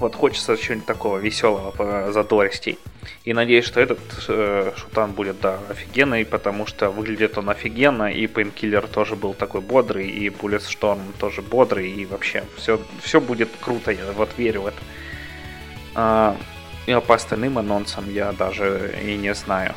[0.00, 2.76] Вот хочется чего-нибудь такого веселого по задористей.
[3.24, 8.26] И надеюсь, что этот э, шутан будет, да, офигенный, потому что выглядит он офигенно, и
[8.26, 13.90] Painkiller тоже был такой бодрый, и Bulletstorm тоже бодрый, и вообще все, все будет круто,
[13.90, 14.78] я вот верю в это.
[15.94, 16.36] А,
[16.86, 19.74] и по остальным анонсам я даже и не знаю.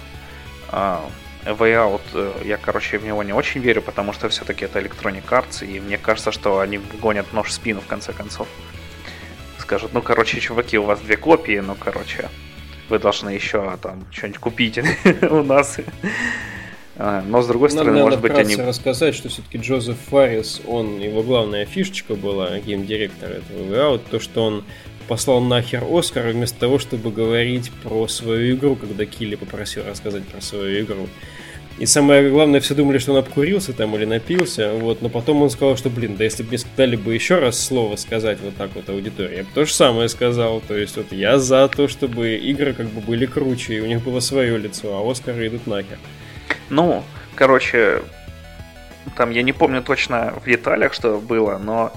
[0.69, 1.03] А,
[1.45, 5.25] Way Out, э, я, короче, в него не очень верю, потому что все-таки это Electronic
[5.29, 8.47] Arts, и мне кажется, что они гонят нож в спину в конце концов
[9.71, 12.29] скажут, ну, короче, чуваки, у вас две копии, ну, короче,
[12.91, 14.79] вы должны еще там что-нибудь купить
[15.29, 15.77] у нас.
[16.97, 18.55] А, но с другой стороны, Нам может быть, они...
[18.57, 24.43] рассказать, что все-таки Джозеф Фаррис, он, его главная фишечка была, гейм-директор этого Way то, что
[24.43, 24.65] он
[25.07, 30.41] послал нахер Оскар вместо того, чтобы говорить про свою игру, когда Килли попросил рассказать про
[30.41, 31.07] свою игру.
[31.81, 35.49] И самое главное, все думали, что он обкурился там или напился, вот, но потом он
[35.49, 38.69] сказал, что, блин, да если бы мне дали бы еще раз слово сказать вот так
[38.75, 42.35] вот аудитории, я бы то же самое сказал, то есть вот я за то, чтобы
[42.35, 45.97] игры как бы были круче, и у них было свое лицо, а Оскары идут нахер.
[46.69, 48.03] Ну, короче,
[49.17, 51.91] там я не помню точно в деталях, что было, но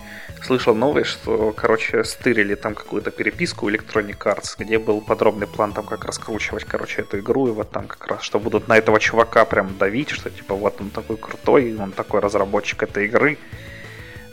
[0.45, 5.87] слышал новость, что, короче, стырили там какую-то переписку Electronic Arts, где был подробный план там,
[5.87, 9.45] как раскручивать, короче, эту игру, и вот там как раз, что будут на этого чувака
[9.45, 13.39] прям давить, что типа вот он такой крутой, он такой разработчик этой игры,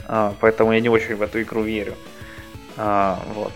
[0.08, 1.96] а, поэтому я не очень в эту игру верю.
[2.78, 3.54] А, вот.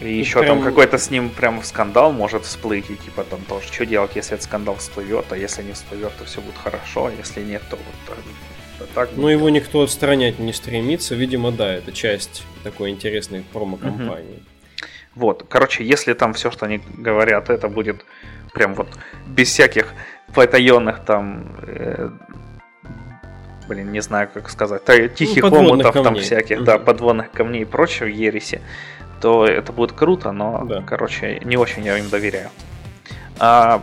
[0.00, 0.56] И еще прям...
[0.56, 4.34] там какой-то с ним прям скандал может всплыть, и типа там тоже, что делать, если
[4.34, 7.76] этот скандал всплывет, а если не всплывет, то все будет хорошо, а если нет, то
[7.76, 8.16] вот
[8.94, 9.10] так.
[9.16, 11.14] Но его никто отстранять не стремится.
[11.14, 14.36] Видимо, да, это часть такой интересной промо-компании.
[14.36, 14.44] Угу.
[15.16, 18.04] Вот, короче, если там все, что они говорят, это будет
[18.54, 18.88] прям вот
[19.26, 19.92] без всяких
[20.34, 22.10] потаенных там э,
[23.70, 24.82] блин, не знаю, как сказать,
[25.14, 26.64] тихих ну, омутов там всяких, mm-hmm.
[26.64, 28.60] да, подводных камней и прочего ереси,
[29.20, 30.82] то это будет круто, но, да.
[30.82, 32.50] короче, не очень я им доверяю.
[33.38, 33.82] А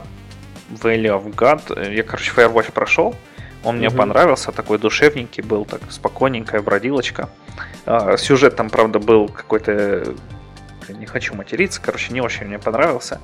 [0.70, 3.16] Valley of God, я, короче, Firewatch прошел,
[3.64, 3.98] он мне угу.
[3.98, 7.30] понравился, такой душевненький был, так спокойненькая бродилочка.
[7.86, 10.14] А, сюжет там, правда, был какой-то...
[10.90, 13.20] Не хочу материться, короче, не очень мне понравился.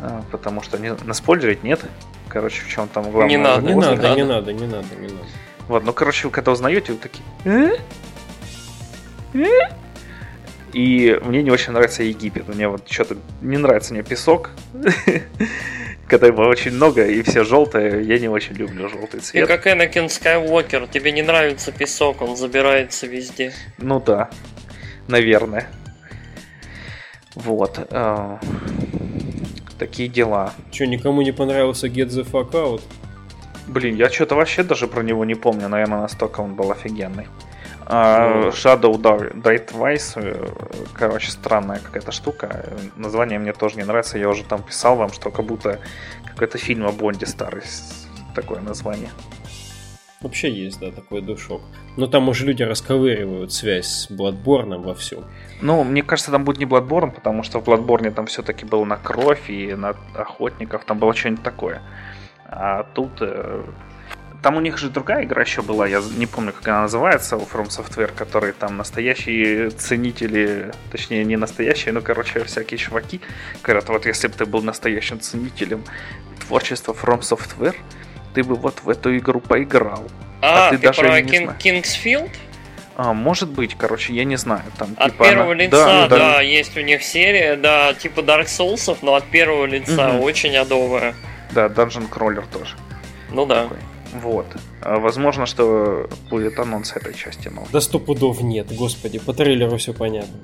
[0.00, 1.80] А, потому что не, наспойлерить нет.
[2.28, 3.28] Короче, в чем там главное...
[3.28, 5.26] Не надо, не надо, не надо, не надо, не надо.
[5.68, 7.24] Вот, ну, короче, вы когда узнаете, вы такие...
[7.44, 7.76] «Э?
[9.34, 9.68] Э?»
[10.72, 12.48] И мне не очень нравится Египет.
[12.48, 14.50] Мне вот что-то не нравится мне песок.
[16.08, 19.44] когда его очень много и все желтые, я не очень люблю желтый цвет.
[19.44, 23.52] И как Энакин Скайуокер, тебе не нравится песок, он забирается везде.
[23.76, 24.30] Ну да,
[25.06, 25.68] наверное.
[27.34, 27.86] Вот.
[27.90, 28.38] Э,
[29.78, 30.54] такие дела.
[30.70, 32.82] Че, никому не понравился Get the Fuck Out?
[33.66, 37.26] Блин, я что-то вообще даже про него не помню, наверное, настолько он был офигенный.
[37.88, 40.46] Uh, Shadow Die Twice, э,
[40.92, 42.66] короче, странная какая-то штука.
[42.96, 44.18] Название мне тоже не нравится.
[44.18, 45.80] Я уже там писал вам, что как будто
[46.26, 47.62] какой-то фильм о Бонде старый.
[48.34, 49.08] Такое название.
[50.20, 51.62] Вообще есть, да, такой душок.
[51.96, 55.24] Но там уже люди расковыривают связь с Bloodborne вовсю.
[55.62, 58.98] Ну, мне кажется, там будет не Bloodborne, потому что в Bloodborne там все-таки был на
[58.98, 61.80] кровь и на охотников, там было что-нибудь такое.
[62.44, 63.62] А тут э,
[64.42, 67.40] там у них же другая игра еще была, я не помню, как она называется, у
[67.40, 73.20] From Software, которые там настоящие ценители, точнее не настоящие, но, короче, всякие чуваки
[73.62, 75.84] говорят, вот если бы ты был настоящим ценителем
[76.46, 77.74] творчества From Software,
[78.34, 80.06] ты бы вот в эту игру поиграл.
[80.40, 82.30] А, а ты, ты даже про King, Kingsfield?
[82.94, 84.62] А, может быть, короче, я не знаю.
[84.76, 85.62] Там, от типа, первого она...
[85.62, 89.66] лица, да, да, да, есть у них серия, да, типа Dark Souls, но от первого
[89.66, 90.24] лица угу.
[90.24, 91.14] очень адовая.
[91.52, 92.76] Да, Dungeon Crawler тоже.
[93.30, 93.64] Ну да.
[93.64, 93.78] Такой.
[94.12, 94.46] Вот.
[94.82, 97.48] А возможно, что будет анонс этой части.
[97.48, 97.66] Но...
[97.72, 100.38] Да сто пудов нет, господи, по трейлеру все понятно.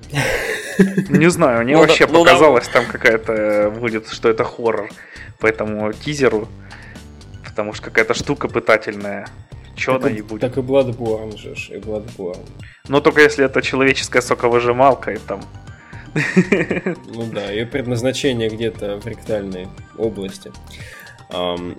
[1.09, 4.91] Не знаю, мне ну вообще ну показалось там какая-то будет, что это хоррор
[5.39, 6.49] по этому тизеру.
[7.45, 9.29] Потому что какая-то штука пытательная.
[9.77, 10.41] Че она и будет?
[10.41, 12.47] Так и Bloodborne же, и Bloodborne.
[12.89, 15.41] Но только если это человеческая соковыжималка и там
[16.15, 20.53] ну да, ее предназначение где-то в ректальной области.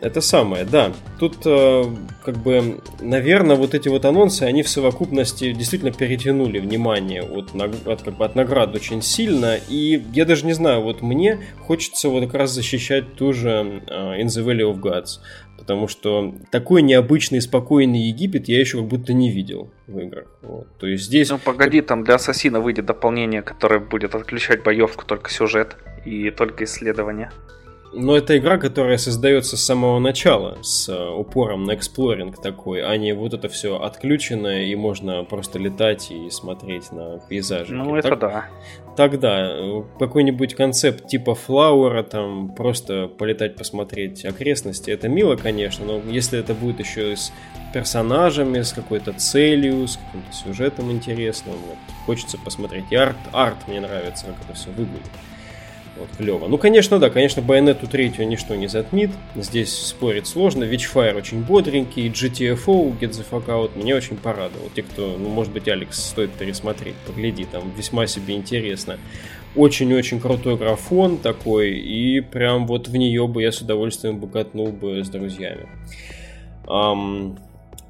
[0.02, 0.92] Это самое, да.
[1.20, 1.84] Тут э,
[2.24, 8.02] как бы, наверное, вот эти вот анонсы, они в совокупности действительно перетянули внимание от, от,
[8.02, 9.58] как бы, от наград очень сильно.
[9.70, 14.20] И я даже не знаю, вот мне хочется вот как раз защищать ту же uh,
[14.20, 15.20] In the Valley of Gods.
[15.58, 20.28] Потому что такой необычный спокойный Египет я еще как будто не видел в играх.
[20.42, 20.68] Вот.
[20.78, 21.30] То есть здесь...
[21.30, 26.66] Ну погоди, там для Ассасина выйдет дополнение, которое будет отключать боевку только сюжет и только
[26.66, 27.32] исследование.
[27.98, 32.98] Но это игра, которая создается с самого начала, с э, упором на эксплоринг такой, а
[32.98, 37.74] не вот это все отключено, и можно просто летать и смотреть на пейзажи.
[37.74, 38.46] Ну, это так, да.
[38.98, 46.02] Тогда э, какой-нибудь концепт типа флауэра, там просто полетать, посмотреть окрестности, это мило, конечно, но
[46.06, 47.32] если это будет еще с
[47.74, 52.86] персонажами, с какой-то целью, с каким-то сюжетом интересным, вот, хочется посмотреть.
[52.90, 55.12] И арт, арт мне нравится, как это все выглядит.
[55.98, 56.48] Вот, клево.
[56.48, 59.12] Ну, конечно, да, конечно, байонету третью ничто не затмит.
[59.36, 60.66] Здесь спорить сложно.
[60.66, 62.10] Witchfire очень бодренький.
[62.10, 64.70] GTFO, Get the Fuck Out, меня очень порадовал.
[64.76, 68.98] Те, кто, ну, может быть, Алекс, стоит пересмотреть, погляди, там весьма себе интересно.
[69.56, 74.68] Очень-очень крутой графон такой, и прям вот в нее бы я с удовольствием бы катнул
[74.68, 75.70] бы с друзьями.
[76.68, 77.38] Um,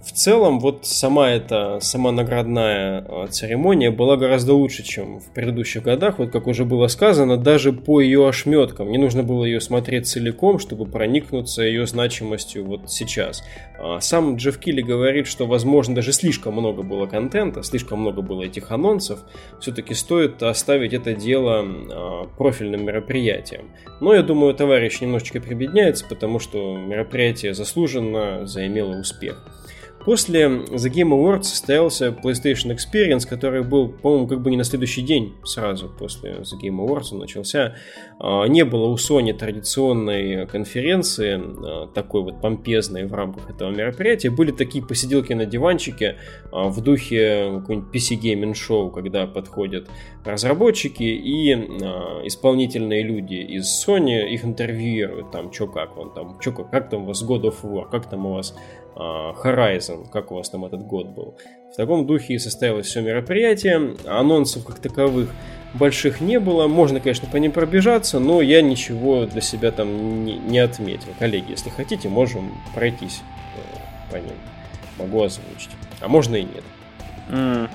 [0.06, 5.82] в целом, вот сама эта, сама наградная а, церемония была гораздо лучше, чем в предыдущих
[5.82, 6.20] годах.
[6.20, 8.92] Вот как уже было сказано, даже по ее ошметкам.
[8.92, 13.44] Не нужно было ее смотреть целиком, чтобы проникнуться ее значимостью вот сейчас.
[13.80, 18.44] А, сам Джефф Килли говорит, что, возможно, даже слишком много было контента, слишком много было
[18.44, 19.22] этих анонсов.
[19.60, 23.72] Все-таки стоит оставить это дело а, профильным мероприятием.
[24.02, 29.44] Но я думаю, товарищ немножечко прибедняется, потому что мероприятие заслуженно заимело успех.
[30.06, 35.02] После The Game Awards состоялся PlayStation Experience, который был, по-моему, как бы не на следующий
[35.02, 37.76] день сразу после The Game Awards он начался.
[38.20, 44.30] А, не было у Sony традиционной конференции, а, такой вот помпезной в рамках этого мероприятия.
[44.30, 46.18] Были такие посиделки на диванчике
[46.52, 49.90] а, в духе какой-нибудь PC Gaming Show, когда подходят
[50.24, 51.52] разработчики и
[52.26, 57.04] исполнительные люди из Sony их интервьюируют, там, что как он там, что как, как там
[57.04, 58.56] у вас God of War, как там у вас
[58.96, 61.38] Horizon, как у вас там этот год был.
[61.74, 63.96] В таком духе и состоялось все мероприятие.
[64.06, 65.30] Анонсов как таковых
[65.74, 66.68] больших не было.
[66.68, 71.10] Можно, конечно, по ним пробежаться, но я ничего для себя там не, не отметил.
[71.20, 73.22] Коллеги, если хотите, можем пройтись
[73.58, 74.36] э, по ним.
[74.98, 75.72] Могу озвучить.
[76.00, 76.64] А можно и нет.
[77.30, 77.70] Mm.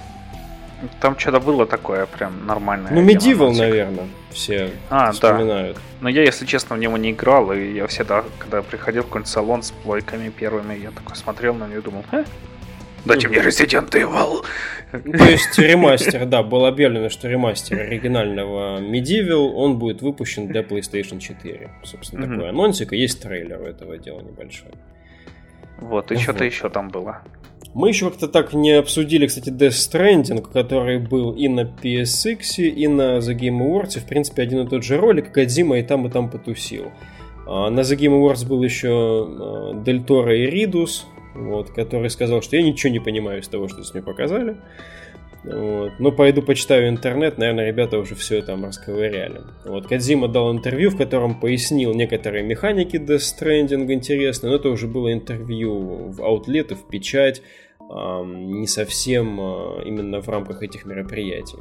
[1.01, 2.93] Там что-то было такое прям нормальное.
[2.93, 5.77] Ну, Medieval, наверное, все а, вспоминают.
[5.77, 5.83] Да.
[6.01, 9.31] Но я, если честно, в него не играл, и я всегда, когда приходил в какой-нибудь
[9.31, 12.25] салон с плойками первыми, я такой смотрел на нее и думал, э,
[13.05, 14.45] Дайте мне Resident Evil.
[14.93, 21.19] То есть ремастер, да, было объявлено, что ремастер оригинального Medieval, он будет выпущен для PlayStation
[21.19, 21.71] 4.
[21.85, 22.31] Собственно, mm-hmm.
[22.31, 24.71] такой анонсик, и есть трейлер у этого дела небольшой.
[25.79, 26.23] Вот, и вот.
[26.23, 27.23] что-то еще там было.
[27.73, 32.89] Мы еще как-то так не обсудили, кстати, Death Stranding, который был и на PSX, и
[32.89, 34.01] на The Game Awards.
[34.01, 35.31] В принципе, один и тот же ролик.
[35.31, 36.91] Кадзима и там, и там потусил.
[37.47, 42.57] А, на The Game Awards был еще Дель Торо и Ридус, вот, который сказал, что
[42.57, 44.57] я ничего не понимаю из того, что с мне показали.
[45.45, 45.93] Вот.
[45.99, 49.43] Но пойду почитаю интернет, наверное, ребята уже все там расковыряли.
[49.65, 54.87] Вот, Кадзима дал интервью, в котором пояснил некоторые механики Death Stranding интересные, но это уже
[54.87, 57.43] было интервью в и в печать,
[57.91, 61.59] не совсем а, именно в рамках этих мероприятий.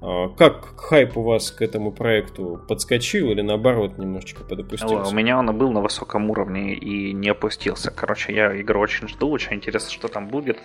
[0.00, 5.12] А, как хайп у вас к этому проекту подскочил или наоборот немножечко подопустился?
[5.12, 7.92] У меня он был на высоком уровне и не опустился.
[7.92, 10.58] Короче, я игру очень жду, очень интересно, что там будет.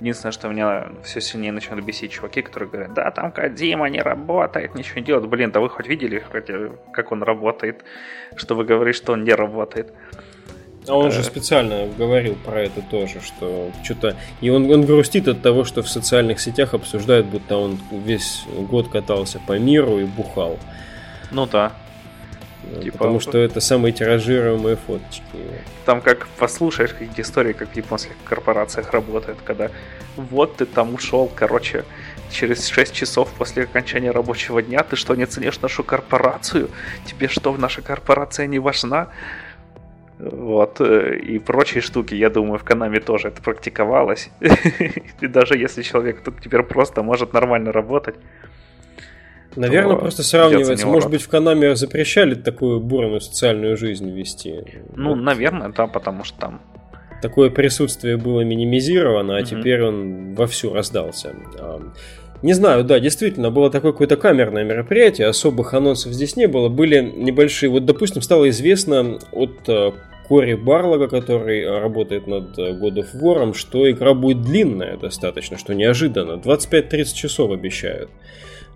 [0.00, 4.74] Единственное, что меня все сильнее начинают бесить чуваки, которые говорят, да, там Кадима не работает,
[4.74, 5.28] ничего не делает.
[5.28, 6.22] Блин, да вы хоть видели,
[6.92, 7.84] как он работает,
[8.36, 9.92] что вы говорите, что он не работает.
[10.88, 14.14] А он же специально говорил про это тоже, что что-то...
[14.40, 18.88] И он, он грустит от того, что в социальных сетях обсуждают, будто он весь год
[18.88, 20.58] катался по миру и бухал.
[21.32, 21.72] Ну да.
[22.82, 22.98] Типа...
[22.98, 25.22] Потому что это самые тиражируемые фоточки.
[25.84, 29.70] Там как послушаешь какие-то истории, как в японских корпорациях работают, когда
[30.16, 31.84] вот ты там ушел, короче,
[32.30, 36.68] через 6 часов после окончания рабочего дня, ты что, не ценишь нашу корпорацию?
[37.04, 39.08] Тебе что, наша корпорация не важна?
[40.18, 44.30] Вот, э, и прочие штуки, я думаю, в Канаме тоже это практиковалось.
[45.20, 48.16] И даже если человек тут теперь просто может нормально работать.
[49.54, 50.86] Наверное, просто сравнивается.
[50.86, 54.64] Может быть, в Канаме запрещали такую бурную социальную жизнь вести.
[54.94, 55.16] Ну, вот.
[55.16, 56.60] наверное, да, потому что там
[57.22, 59.46] такое присутствие было минимизировано, а угу.
[59.46, 61.34] теперь он вовсю раздался.
[62.42, 67.00] Не знаю, да, действительно, было такое какое-то камерное мероприятие, особых анонсов здесь не было, были
[67.00, 69.92] небольшие, вот, допустим, стало известно от э,
[70.28, 75.74] Кори Барлога, который работает над э, God of War, что игра будет длинная достаточно, что
[75.74, 78.10] неожиданно, 25-30 часов обещают.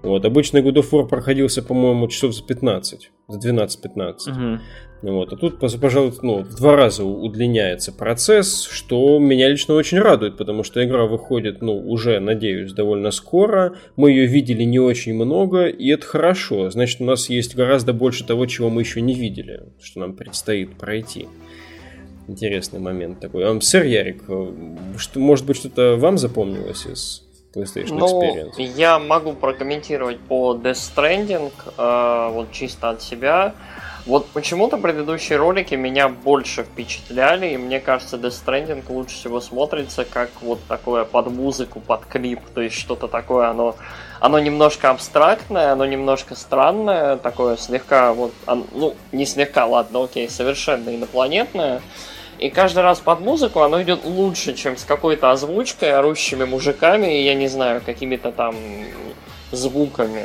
[0.03, 4.31] Вот, обычно God of War проходился, по-моему, часов за 15, за 12-15.
[4.31, 4.61] Угу.
[5.03, 10.37] Вот, а тут, пожалуй, ну, в два раза удлиняется процесс, что меня лично очень радует,
[10.37, 13.77] потому что игра выходит, ну, уже, надеюсь, довольно скоро.
[13.97, 16.71] Мы ее видели не очень много, и это хорошо.
[16.71, 20.77] Значит, у нас есть гораздо больше того, чего мы еще не видели, что нам предстоит
[20.77, 21.29] пройти.
[22.29, 23.61] Интересный момент такой.
[23.63, 24.53] Сэр Ярик, э,
[24.99, 28.63] что, может быть, что-то вам запомнилось из PlayStation ну, Experience?
[28.63, 33.55] Я могу прокомментировать по Death Stranding, э, вот чисто от себя.
[34.07, 40.05] Вот почему-то предыдущие ролики меня больше впечатляли, и мне кажется, Death Stranding лучше всего смотрится
[40.05, 43.77] как вот такое под музыку, под клип, то есть что-то такое, оно,
[44.19, 48.33] оно немножко абстрактное, оно немножко странное, такое слегка, вот,
[48.73, 51.83] ну, не слегка, ладно, окей, совершенно инопланетное,
[52.41, 57.25] и каждый раз под музыку оно идет лучше, чем с какой-то озвучкой, орущими мужиками, и
[57.25, 58.57] я не знаю, какими-то там
[59.53, 60.25] звуками.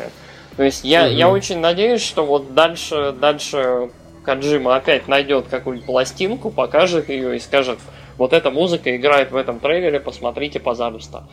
[0.55, 1.11] То есть я, угу.
[1.11, 3.89] я очень надеюсь, что вот дальше, дальше
[4.24, 7.80] Каджима опять найдет какую-нибудь пластинку, покажет ее и скажет,
[8.18, 11.24] вот эта музыка играет в этом трейлере, посмотрите, пожалуйста.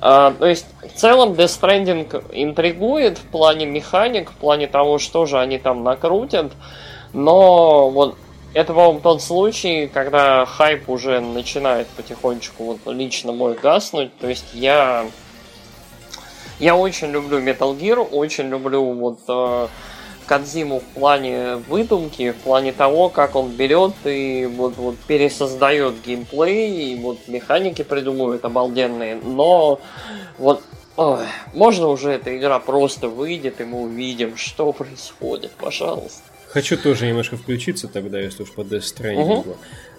[0.00, 5.26] А, то есть, в целом, Death Stranding интригует в плане механик, в плане того, что
[5.26, 6.50] же они там накрутят,
[7.12, 8.16] но вот
[8.54, 14.16] это, по-моему, тот случай, когда хайп уже начинает потихонечку вот лично мой гаснуть.
[14.18, 15.06] То есть я
[16.60, 19.68] я очень люблю Metal Gear, очень люблю вот э,
[20.26, 26.92] Кадзиму в плане выдумки, в плане того, как он берет и вот, вот пересоздает геймплей,
[26.92, 29.80] и вот механики придумывает обалденные, но
[30.38, 30.62] вот
[30.96, 36.22] ой, можно уже эта игра просто выйдет, и мы увидим, что происходит, пожалуйста.
[36.54, 39.40] Хочу тоже немножко включиться тогда, если уж по Death Stranding.
[39.40, 39.56] Угу.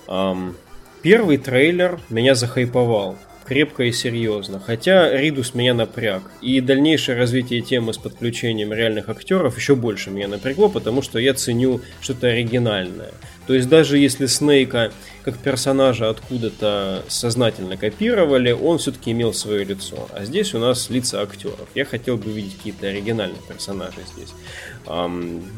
[0.07, 0.55] Um,
[1.01, 4.61] первый трейлер меня захайповал крепко и серьезно.
[4.65, 6.23] Хотя Ридус меня напряг.
[6.41, 11.33] И дальнейшее развитие темы с подключением реальных актеров еще больше меня напрягло, потому что я
[11.33, 13.11] ценю что-то оригинальное.
[13.47, 14.93] То есть даже если Снейка
[15.25, 20.07] как персонажа откуда-то сознательно копировали, он все-таки имел свое лицо.
[20.13, 21.67] А здесь у нас лица актеров.
[21.73, 24.29] Я хотел бы видеть какие-то оригинальные персонажи здесь.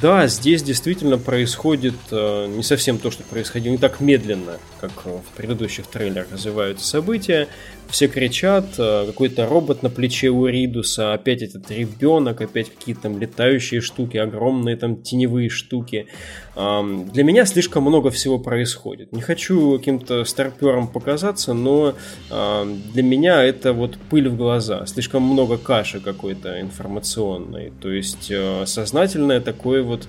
[0.01, 5.35] Да, здесь действительно происходит э, не совсем то, что происходило, не так медленно, как в
[5.35, 7.49] предыдущих трейлерах развиваются события.
[7.89, 13.19] Все кричат, э, какой-то робот на плече у Ридуса, опять этот ребенок, опять какие-то там
[13.19, 16.07] летающие штуки, огромные там теневые штуки.
[16.55, 19.11] Для меня слишком много всего происходит.
[19.11, 21.95] Не хочу каким-то старпером показаться, но
[22.29, 24.85] для меня это вот пыль в глаза.
[24.85, 27.71] Слишком много каши какой-то информационной.
[27.81, 30.07] То есть э, сознательное такое вот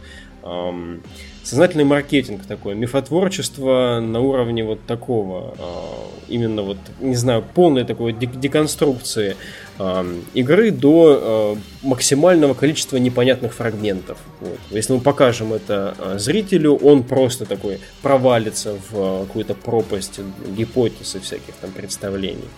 [1.48, 8.12] сознательный маркетинг такой, мифотворчество на уровне вот такого, а, именно вот, не знаю, полной такой
[8.12, 9.34] деконструкции
[9.78, 14.18] а, игры до а, максимального количества непонятных фрагментов.
[14.40, 14.58] Вот.
[14.70, 20.20] Если мы покажем это зрителю, он просто такой провалится в какую-то пропасть
[20.54, 22.48] гипотез и всяких там представлений.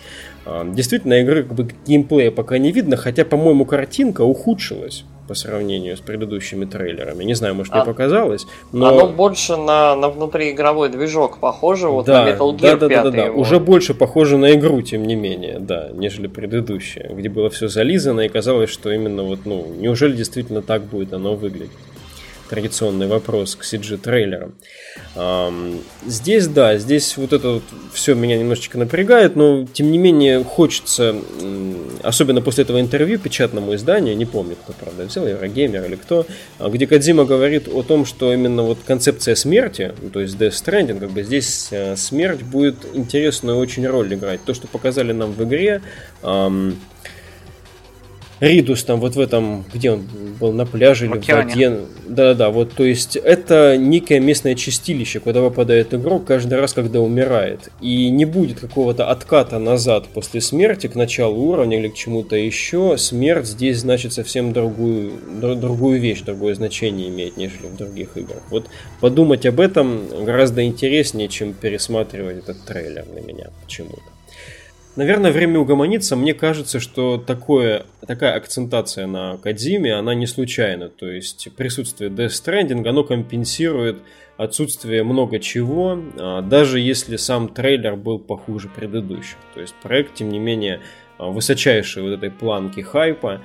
[0.65, 6.01] Действительно, игры как бы геймплея пока не видно, хотя, по-моему, картинка ухудшилась по сравнению с
[6.01, 7.23] предыдущими трейлерами.
[7.23, 8.89] Не знаю, может, а, мне показалось, но...
[8.89, 12.89] Оно больше на, на внутриигровой движок похоже, вот да, на Metal Gear да, да, 5
[12.89, 13.31] да, да, да.
[13.31, 18.23] Уже больше похоже на игру, тем не менее, да, нежели предыдущая, где было все зализано
[18.23, 21.71] и казалось, что именно вот, ну, неужели действительно так будет оно выглядеть?
[22.51, 24.55] Традиционный вопрос к CG-трейлерам.
[26.05, 27.63] Здесь, да, здесь вот это вот
[27.95, 31.15] все меня немножечко напрягает, но тем не менее хочется,
[32.03, 36.27] особенно после этого интервью печатному изданию, не помню, кто, правда, взял, Еврогеймер или кто,
[36.59, 40.51] а, где Кадзима говорит о том, что именно вот концепция смерти, ну, то есть Death
[40.51, 44.43] Stranding, как бы здесь э, смерть будет интересную очень роль играть.
[44.45, 45.83] То, что показали нам в игре,
[48.41, 50.07] Ридус там вот в этом, где он
[50.41, 51.81] был, на пляже или в воде.
[52.07, 57.71] Да-да-да, вот, то есть это некое местное чистилище, куда попадает игрок каждый раз, когда умирает.
[57.81, 62.97] И не будет какого-то отката назад после смерти к началу уровня или к чему-то еще.
[62.97, 68.43] Смерть здесь значит совсем другую, другую вещь, другое значение имеет, нежели в других играх.
[68.51, 68.67] Вот
[69.01, 74.03] подумать об этом гораздо интереснее, чем пересматривать этот трейлер для меня почему-то.
[74.97, 76.17] Наверное, время угомониться.
[76.17, 80.89] Мне кажется, что такое, такая акцентация на Кадзиме, она не случайна.
[80.89, 83.99] То есть присутствие Death Stranding, оно компенсирует
[84.37, 89.37] отсутствие много чего, а, даже если сам трейлер был похуже предыдущих.
[89.55, 90.81] То есть проект, тем не менее,
[91.19, 93.43] а, высочайшей вот этой планки хайпа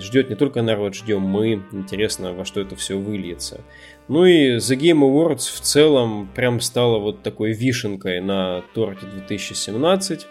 [0.00, 1.62] ждет не только народ, ждем мы.
[1.72, 3.62] Интересно, во что это все выльется.
[4.08, 10.26] Ну и The Game Awards в целом прям стала вот такой вишенкой на торте 2017,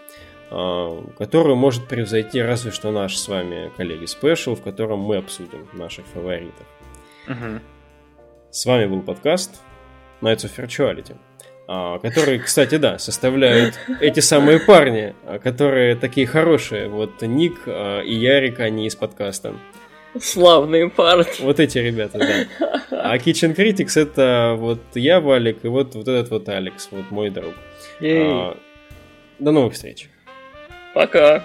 [0.50, 5.66] а, которую может превзойти разве что наш с вами коллеги спешл, в котором мы обсудим
[5.72, 6.66] наших фаворитов.
[7.26, 7.60] Угу.
[8.50, 9.60] С вами был подкаст
[10.20, 11.16] Nights of Virtuality,
[11.66, 16.88] а, который, кстати, да, составляют эти самые парни, а, которые такие хорошие.
[16.88, 19.54] Вот Ник и Ярик, они из подкаста.
[20.20, 21.26] Славные парни.
[21.40, 22.80] Вот эти ребята, да.
[22.90, 27.30] А Kitchen Critics это вот я, Валик, и вот, вот этот вот Алекс, вот мой
[27.30, 27.54] друг.
[28.00, 28.56] А,
[29.38, 30.08] до новых встреч.
[30.94, 31.42] Пока.